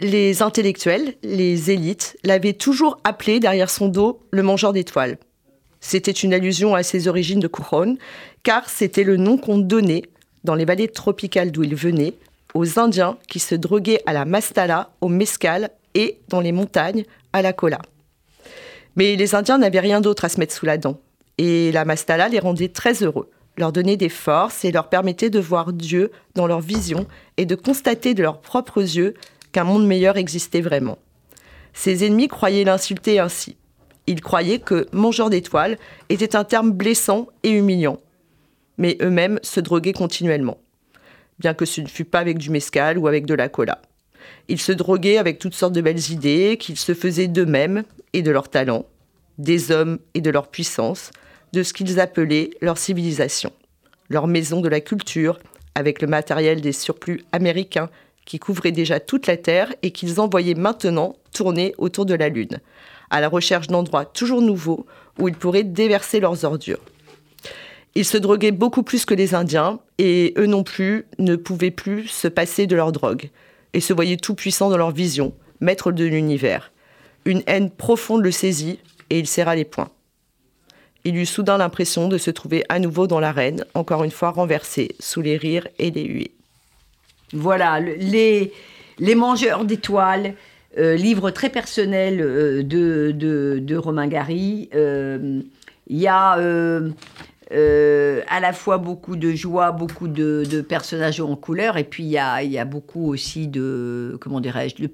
les 0.00 0.42
intellectuels, 0.42 1.14
les 1.22 1.70
élites, 1.70 2.16
l'avaient 2.22 2.52
toujours 2.52 2.98
appelé 3.04 3.40
derrière 3.40 3.70
son 3.70 3.88
dos 3.88 4.20
le 4.30 4.42
mangeur 4.42 4.72
d'étoiles. 4.72 5.18
C'était 5.80 6.10
une 6.10 6.34
allusion 6.34 6.74
à 6.74 6.82
ses 6.82 7.08
origines 7.08 7.40
de 7.40 7.48
couronne, 7.48 7.96
car 8.42 8.68
c'était 8.68 9.04
le 9.04 9.16
nom 9.16 9.38
qu'on 9.38 9.58
donnait, 9.58 10.02
dans 10.44 10.54
les 10.54 10.64
vallées 10.64 10.88
tropicales 10.88 11.50
d'où 11.50 11.62
il 11.62 11.74
venait, 11.74 12.14
aux 12.54 12.78
Indiens 12.78 13.18
qui 13.28 13.38
se 13.38 13.54
droguaient 13.54 14.02
à 14.06 14.12
la 14.12 14.24
mastala, 14.24 14.90
au 15.00 15.08
mescal 15.08 15.70
et, 15.94 16.18
dans 16.28 16.40
les 16.40 16.52
montagnes, 16.52 17.04
à 17.32 17.42
la 17.42 17.52
cola. 17.52 17.78
Mais 18.96 19.16
les 19.16 19.34
Indiens 19.34 19.58
n'avaient 19.58 19.80
rien 19.80 20.00
d'autre 20.00 20.24
à 20.24 20.28
se 20.28 20.40
mettre 20.40 20.54
sous 20.54 20.66
la 20.66 20.78
dent. 20.78 20.98
Et 21.38 21.70
la 21.72 21.84
mastala 21.84 22.28
les 22.28 22.38
rendait 22.38 22.68
très 22.68 23.02
heureux, 23.02 23.30
leur 23.58 23.72
donnait 23.72 23.96
des 23.96 24.08
forces 24.08 24.64
et 24.64 24.72
leur 24.72 24.88
permettait 24.88 25.30
de 25.30 25.38
voir 25.38 25.72
Dieu 25.72 26.10
dans 26.34 26.46
leur 26.46 26.60
vision 26.60 27.06
et 27.36 27.44
de 27.44 27.54
constater 27.54 28.14
de 28.14 28.22
leurs 28.22 28.40
propres 28.40 28.80
yeux 28.80 29.14
qu'un 29.52 29.64
monde 29.64 29.86
meilleur 29.86 30.16
existait 30.16 30.60
vraiment. 30.60 30.98
Ses 31.72 32.06
ennemis 32.06 32.28
croyaient 32.28 32.64
l'insulter 32.64 33.18
ainsi. 33.18 33.56
Ils 34.06 34.20
croyaient 34.20 34.60
que 34.60 34.86
mangeur 34.92 35.30
d'étoiles 35.30 35.78
était 36.08 36.36
un 36.36 36.44
terme 36.44 36.70
blessant 36.70 37.26
et 37.42 37.50
humiliant. 37.50 37.98
Mais 38.78 38.96
eux-mêmes 39.02 39.40
se 39.42 39.60
droguaient 39.60 39.92
continuellement. 39.92 40.58
Bien 41.38 41.54
que 41.54 41.64
ce 41.64 41.80
ne 41.80 41.88
fût 41.88 42.04
pas 42.04 42.20
avec 42.20 42.38
du 42.38 42.50
mescal 42.50 42.98
ou 42.98 43.08
avec 43.08 43.26
de 43.26 43.34
la 43.34 43.48
cola. 43.48 43.82
Ils 44.48 44.60
se 44.60 44.72
droguaient 44.72 45.18
avec 45.18 45.38
toutes 45.38 45.54
sortes 45.54 45.74
de 45.74 45.80
belles 45.80 46.10
idées 46.10 46.56
qu'ils 46.58 46.78
se 46.78 46.94
faisaient 46.94 47.28
d'eux-mêmes 47.28 47.84
et 48.12 48.22
de 48.22 48.30
leurs 48.30 48.48
talents, 48.48 48.86
des 49.38 49.70
hommes 49.70 49.98
et 50.14 50.20
de 50.20 50.30
leur 50.30 50.48
puissance, 50.48 51.10
de 51.52 51.62
ce 51.62 51.72
qu'ils 51.72 52.00
appelaient 52.00 52.50
leur 52.60 52.78
civilisation, 52.78 53.52
leur 54.08 54.26
maison 54.26 54.60
de 54.60 54.68
la 54.68 54.80
culture, 54.80 55.38
avec 55.74 56.00
le 56.00 56.08
matériel 56.08 56.60
des 56.60 56.72
surplus 56.72 57.22
américains 57.32 57.90
qui 58.26 58.38
couvraient 58.38 58.72
déjà 58.72 59.00
toute 59.00 59.26
la 59.26 59.38
Terre 59.38 59.72
et 59.82 59.92
qu'ils 59.92 60.20
envoyaient 60.20 60.54
maintenant 60.54 61.16
tourner 61.32 61.74
autour 61.78 62.04
de 62.04 62.14
la 62.14 62.28
Lune, 62.28 62.60
à 63.08 63.22
la 63.22 63.28
recherche 63.28 63.68
d'endroits 63.68 64.04
toujours 64.04 64.42
nouveaux 64.42 64.84
où 65.18 65.28
ils 65.28 65.34
pourraient 65.34 65.64
déverser 65.64 66.20
leurs 66.20 66.44
ordures. 66.44 66.82
Ils 67.94 68.04
se 68.04 68.18
droguaient 68.18 68.52
beaucoup 68.52 68.82
plus 68.82 69.06
que 69.06 69.14
les 69.14 69.34
Indiens, 69.34 69.80
et 69.96 70.34
eux 70.36 70.46
non 70.46 70.64
plus 70.64 71.06
ne 71.18 71.34
pouvaient 71.34 71.70
plus 71.70 72.08
se 72.08 72.28
passer 72.28 72.66
de 72.66 72.76
leur 72.76 72.92
drogue, 72.92 73.30
et 73.72 73.80
se 73.80 73.94
voyaient 73.94 74.18
tout 74.18 74.34
puissants 74.34 74.68
dans 74.68 74.76
leur 74.76 74.90
vision, 74.90 75.32
maîtres 75.60 75.92
de 75.92 76.04
l'univers. 76.04 76.72
Une 77.24 77.42
haine 77.46 77.70
profonde 77.70 78.22
le 78.22 78.30
saisit, 78.30 78.80
et 79.08 79.18
il 79.18 79.26
serra 79.26 79.56
les 79.56 79.64
poings. 79.64 79.88
Il 81.04 81.16
eut 81.16 81.24
soudain 81.24 81.56
l'impression 81.56 82.08
de 82.08 82.18
se 82.18 82.30
trouver 82.30 82.64
à 82.68 82.80
nouveau 82.80 83.06
dans 83.06 83.20
l'arène, 83.20 83.64
encore 83.72 84.04
une 84.04 84.10
fois 84.10 84.30
renversé 84.30 84.94
sous 85.00 85.22
les 85.22 85.38
rires 85.38 85.68
et 85.78 85.90
les 85.90 86.04
huées. 86.04 86.35
Voilà, 87.32 87.80
les, 87.80 88.52
les 88.98 89.14
mangeurs 89.14 89.64
d'étoiles, 89.64 90.34
euh, 90.78 90.94
livre 90.94 91.30
très 91.30 91.48
personnel 91.48 92.20
euh, 92.20 92.62
de, 92.62 93.10
de, 93.58 93.76
Romain 93.76 94.08
Gary. 94.08 94.68
Euh, 94.74 95.40
il 95.86 95.96
y 95.96 96.06
a 96.06 96.32
à 98.28 98.40
la 98.40 98.52
fois 98.52 98.78
beaucoup 98.78 99.16
de 99.16 99.32
joie, 99.32 99.72
beaucoup 99.72 100.08
de, 100.08 100.60
personnages 100.68 101.20
en 101.20 101.36
couleur, 101.36 101.78
et 101.78 101.84
puis 101.84 102.04
il 102.04 102.10
y 102.10 102.18
a, 102.18 102.42
y 102.42 102.58
a 102.58 102.64
beaucoup 102.64 103.08
aussi 103.08 103.48
de, 103.48 104.18
comment 104.20 104.40
dirais-je, 104.40 104.84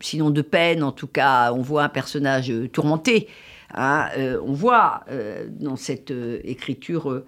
sinon 0.00 0.30
de 0.30 0.42
peine, 0.42 0.82
en 0.82 0.92
tout 0.92 1.06
cas, 1.06 1.52
on 1.52 1.62
voit 1.62 1.84
un 1.84 1.88
personnage 1.88 2.52
tourmenté. 2.72 3.28
Hein. 3.74 4.08
on 4.44 4.52
voit 4.52 5.04
dans 5.48 5.76
cette 5.76 6.12
écriture 6.44 7.22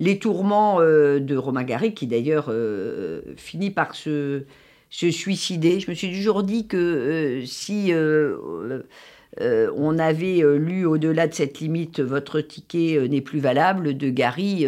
les 0.00 0.18
tourments 0.18 0.80
euh, 0.80 1.20
de 1.20 1.36
Romain 1.36 1.62
Gary, 1.62 1.94
qui 1.94 2.06
d'ailleurs 2.06 2.46
euh, 2.48 3.20
finit 3.36 3.70
par 3.70 3.94
se, 3.94 4.42
suicider. 4.90 5.78
Je 5.78 5.90
me 5.90 5.94
suis 5.94 6.10
toujours 6.10 6.42
dit 6.42 6.66
que 6.66 6.76
euh, 6.76 7.44
si 7.44 7.92
on 9.40 9.98
avait 9.98 10.42
lu 10.58 10.84
au-delà 10.86 11.28
de 11.28 11.34
cette 11.34 11.60
limite, 11.60 12.00
votre 12.00 12.40
ticket 12.40 13.06
n'est 13.08 13.20
plus 13.20 13.38
valable, 13.38 13.96
de 13.96 14.10
Gary, 14.10 14.66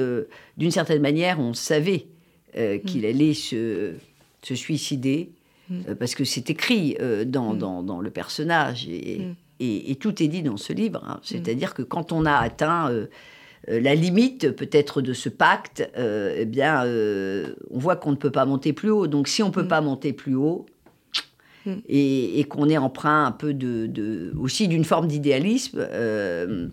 d'une 0.56 0.70
certaine 0.70 1.02
manière, 1.02 1.40
on 1.40 1.52
savait 1.52 2.06
qu'il 2.54 3.02
mm. 3.02 3.06
allait 3.06 3.34
se, 3.34 3.94
suicider, 4.42 5.30
mm. 5.68 5.94
parce 5.98 6.14
que 6.14 6.24
c'est 6.24 6.48
écrit 6.50 6.96
mm. 7.00 7.24
dans, 7.24 8.00
le 8.00 8.10
personnage, 8.10 8.86
et, 8.88 9.96
tout 9.98 10.22
est 10.22 10.28
dit 10.28 10.42
dans 10.42 10.58
ce 10.58 10.72
livre. 10.72 11.02
Hein. 11.08 11.18
C'est-à-dire 11.24 11.74
que 11.74 11.82
quand 11.82 12.12
on 12.12 12.24
a 12.24 12.34
atteint 12.34 12.88
la 13.68 13.94
limite 13.94 14.50
peut-être 14.50 15.02
de 15.02 15.12
ce 15.12 15.28
pacte, 15.28 15.88
euh, 15.96 16.34
eh 16.36 16.44
bien, 16.44 16.84
euh, 16.84 17.54
on 17.70 17.78
voit 17.78 17.96
qu'on 17.96 18.10
ne 18.10 18.16
peut 18.16 18.30
pas 18.30 18.44
monter 18.44 18.72
plus 18.72 18.90
haut. 18.90 19.06
Donc 19.06 19.28
si 19.28 19.42
on 19.42 19.48
ne 19.48 19.52
peut 19.52 19.62
mm. 19.62 19.68
pas 19.68 19.80
monter 19.80 20.12
plus 20.12 20.34
haut, 20.34 20.66
mm. 21.66 21.74
et, 21.88 22.44
qu'on 22.48 22.68
est 22.68 22.76
emprunt 22.76 23.24
un 23.24 23.30
peu 23.30 23.54
de, 23.54 24.32
aussi 24.38 24.66
d'une 24.66 24.84
forme 24.84 25.06
d'idéalisme, 25.06 25.80
mm. 25.80 26.70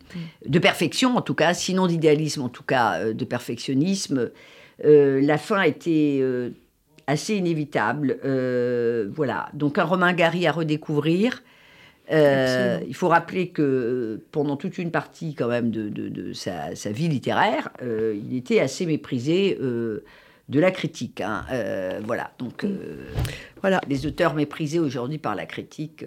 de 0.47 0.59
perfection 0.59 1.15
en 1.15 1.21
tout 1.21 1.35
cas, 1.35 1.53
sinon 1.53 1.85
d'idéalisme 1.85 2.41
en 2.41 2.49
tout 2.49 2.63
cas, 2.63 3.13
de 3.13 3.25
perfectionnisme, 3.25 4.31
la 4.83 5.37
fin 5.37 5.61
était 5.61 6.23
assez 7.05 7.35
inévitable. 7.35 8.17
voilà, 9.13 9.49
donc 9.53 9.77
un 9.77 9.83
Romain 9.83 10.13
Gary 10.13 10.47
à 10.47 10.51
redécouvrir. 10.51 11.43
Euh, 12.11 12.79
il 12.87 12.95
faut 12.95 13.07
rappeler 13.07 13.49
que 13.49 14.19
pendant 14.31 14.57
toute 14.57 14.77
une 14.77 14.91
partie 14.91 15.35
quand 15.35 15.47
même 15.47 15.69
de, 15.69 16.33
sa, 16.33 16.71
vie 16.91 17.07
littéraire, 17.07 17.69
euh, 17.81 18.15
il 18.15 18.35
était 18.35 18.59
assez 18.59 18.85
méprisé 18.85 19.57
euh, 19.61 20.03
de 20.49 20.59
la 20.59 20.71
critique. 20.71 21.21
Hein. 21.21 21.45
voilà, 22.03 22.31
donc 22.39 22.65
voilà. 23.61 23.81
les 23.87 24.05
auteurs 24.05 24.33
méprisés 24.33 24.79
aujourd'hui 24.79 25.19
par 25.19 25.35
la 25.35 25.45
critique. 25.45 26.03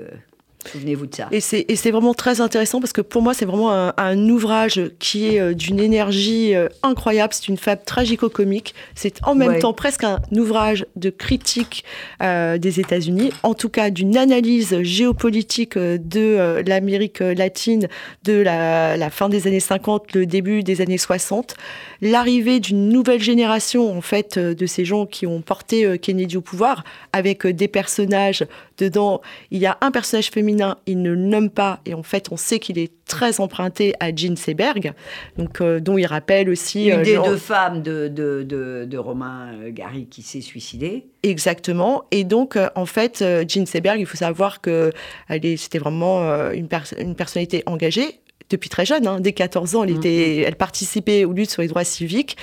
Souvenez-vous 0.73 1.07
de 1.07 1.15
ça. 1.15 1.29
Et 1.31 1.41
c'est 1.41 1.91
vraiment 1.91 2.15
très 2.15 2.41
intéressant 2.41 2.81
parce 2.81 2.95
que 2.95 3.03
pour 3.03 3.21
moi, 3.21 3.35
c'est 3.35 3.45
vraiment 3.45 3.71
un, 3.71 4.29
ouvrage 4.29 4.81
qui 4.99 5.27
est 5.27 5.41
euh, 5.41 5.53
d'une 5.53 5.81
énergie 5.81 6.55
euh, 6.55 6.69
incroyable. 6.83 7.35
C'est 7.35 7.49
une 7.49 7.59
fable 7.59 7.83
tragico-comique. 7.85 8.75
C'est 8.95 9.19
en 9.25 9.35
même 9.35 9.59
temps 9.59 9.75
presque 9.75 10.05
un 10.05 10.21
ouvrage 10.33 10.87
de 10.97 11.11
critique 11.11 11.85
euh, 12.23 12.57
des 12.57 12.81
États-Unis, 12.81 13.33
en 13.43 13.55
tout 13.55 13.69
cas 13.69 13.91
d'une 13.91 14.17
analyse 14.17 14.81
géopolitique 14.83 15.77
de 15.77 16.63
l'Amérique 16.67 17.21
latine 17.21 17.89
de 18.25 18.35
la, 18.35 18.97
la, 18.97 19.11
fin 19.11 19.29
des 19.29 19.47
années 19.47 19.61
50, 19.61 20.15
le 20.15 20.27
début 20.27 20.63
des 20.63 20.81
années 20.81 20.99
60 20.99 21.55
l'arrivée 22.01 22.59
d'une 22.61 22.89
nouvelle 22.89 23.23
génération 23.23 23.97
en 23.97 24.01
fait 24.01 24.39
de 24.39 24.67
ces 24.67 24.85
gens 24.85 25.07
qui 25.07 25.27
ont 25.27 25.41
porté 25.41 25.99
Kennedy 25.99 26.37
au 26.37 26.41
pouvoir, 26.41 26.85
avec 27.13 27.47
des 27.47 27.69
personnages 27.69 28.45
dedans. 28.83 29.21
Il 29.51 29.61
y 29.61 29.67
a 29.67 29.79
un 29.81 29.91
personnage 29.91 30.31
féminin, 30.31 30.79
il 30.87 31.03
ne 31.03 31.11
le 31.11 31.17
nomme 31.17 31.51
pas, 31.51 31.81
et 31.87 31.95
en 31.95 32.03
fait 32.03 32.29
on 32.31 32.37
sait 32.37 32.59
qu'il 32.59 32.79
est 32.79 32.93
très 33.07 33.41
emprunté 33.41 33.95
à 34.01 34.15
Jean 34.15 34.37
Seberg, 34.37 34.93
donc 35.37 35.63
dont 35.63 35.99
il 35.99 36.07
rappelle 36.07 36.49
aussi 36.49 36.89
une 36.89 37.03
des 37.03 37.19
deux 37.19 37.37
femmes 37.37 37.83
de, 37.83 38.09
de, 38.09 38.43
de, 38.43 38.99
Romain 38.99 39.51
Gary 39.69 40.07
qui 40.07 40.23
s'est 40.23 40.41
suicidée. 40.41 41.07
Exactement. 41.23 42.05
Et 42.11 42.25
donc, 42.25 42.59
en 42.75 42.87
fait, 42.87 43.25
Jean 43.49 43.67
Seberg, 43.67 44.01
il 44.01 44.07
faut 44.07 44.17
savoir 44.17 44.61
que 44.61 44.93
c'était 45.29 45.79
vraiment 45.79 46.23
une, 46.53 46.69
une 46.99 47.15
personnalité 47.15 47.63
engagée 47.67 48.23
depuis 48.53 48.69
très 48.69 48.87
jeune. 48.87 49.07
Hein. 49.07 49.21
Dès 49.21 49.33
14 49.33 49.75
ans, 49.75 49.85
elle, 49.85 49.91
était, 49.91 50.39
elle 50.39 50.57
participait 50.57 51.25
aux 51.25 51.33
luttes 51.33 51.51
sur 51.51 51.63
les 51.63 51.69
droits 51.69 51.85
civiques. 51.85 52.37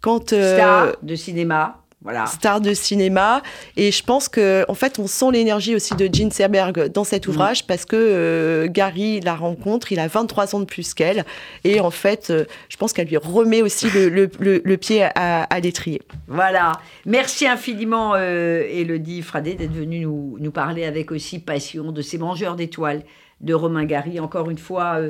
Quand, 0.00 0.32
euh, 0.32 0.56
Star 0.56 0.96
de 1.02 1.14
cinéma. 1.14 1.79
Voilà. 2.02 2.26
Star 2.26 2.60
de 2.60 2.72
cinéma. 2.72 3.42
Et 3.76 3.92
je 3.92 4.02
pense 4.02 4.28
que, 4.28 4.64
en 4.68 4.74
fait, 4.74 4.98
on 4.98 5.06
sent 5.06 5.32
l'énergie 5.32 5.74
aussi 5.74 5.94
de 5.94 6.08
Jean 6.12 6.30
Serberg 6.30 6.88
dans 6.88 7.04
cet 7.04 7.26
mm. 7.26 7.30
ouvrage 7.30 7.66
parce 7.66 7.84
que 7.84 7.96
euh, 7.96 8.68
Gary 8.70 9.20
la 9.20 9.34
rencontre, 9.34 9.92
il 9.92 10.00
a 10.00 10.08
23 10.08 10.54
ans 10.54 10.60
de 10.60 10.64
plus 10.64 10.94
qu'elle. 10.94 11.24
Et 11.64 11.80
en 11.80 11.90
fait, 11.90 12.30
euh, 12.30 12.44
je 12.68 12.76
pense 12.76 12.92
qu'elle 12.92 13.08
lui 13.08 13.18
remet 13.18 13.60
aussi 13.60 13.88
le, 13.90 14.08
le, 14.08 14.76
pied 14.76 15.02
à, 15.02 15.42
à 15.42 15.60
l'étrier. 15.60 16.00
Voilà. 16.26 16.72
Merci 17.04 17.46
infiniment, 17.46 18.16
Elodie 18.16 19.22
Fradé, 19.22 19.54
d'être 19.54 19.72
venue 19.72 20.00
nous, 20.00 20.36
nous, 20.40 20.50
parler 20.50 20.84
avec 20.84 21.12
aussi 21.12 21.38
passion 21.38 21.92
de 21.92 22.00
ces 22.00 22.16
mangeurs 22.16 22.56
d'étoiles 22.56 23.02
de 23.40 23.52
Romain 23.52 23.84
Gary. 23.84 24.20
Encore 24.20 24.50
une 24.50 24.58
fois, 24.58 25.00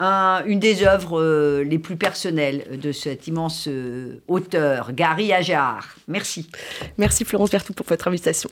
une 0.00 0.60
des 0.60 0.84
œuvres 0.84 1.20
euh, 1.20 1.64
les 1.64 1.78
plus 1.78 1.96
personnelles 1.96 2.78
de 2.80 2.92
cet 2.92 3.26
immense 3.26 3.66
euh, 3.68 4.20
auteur, 4.28 4.92
Gary 4.92 5.32
Ajar. 5.32 5.96
Merci. 6.06 6.48
Merci 6.98 7.24
Florence 7.24 7.50
Bertou 7.50 7.72
pour 7.72 7.86
votre 7.86 8.08
invitation. 8.08 8.50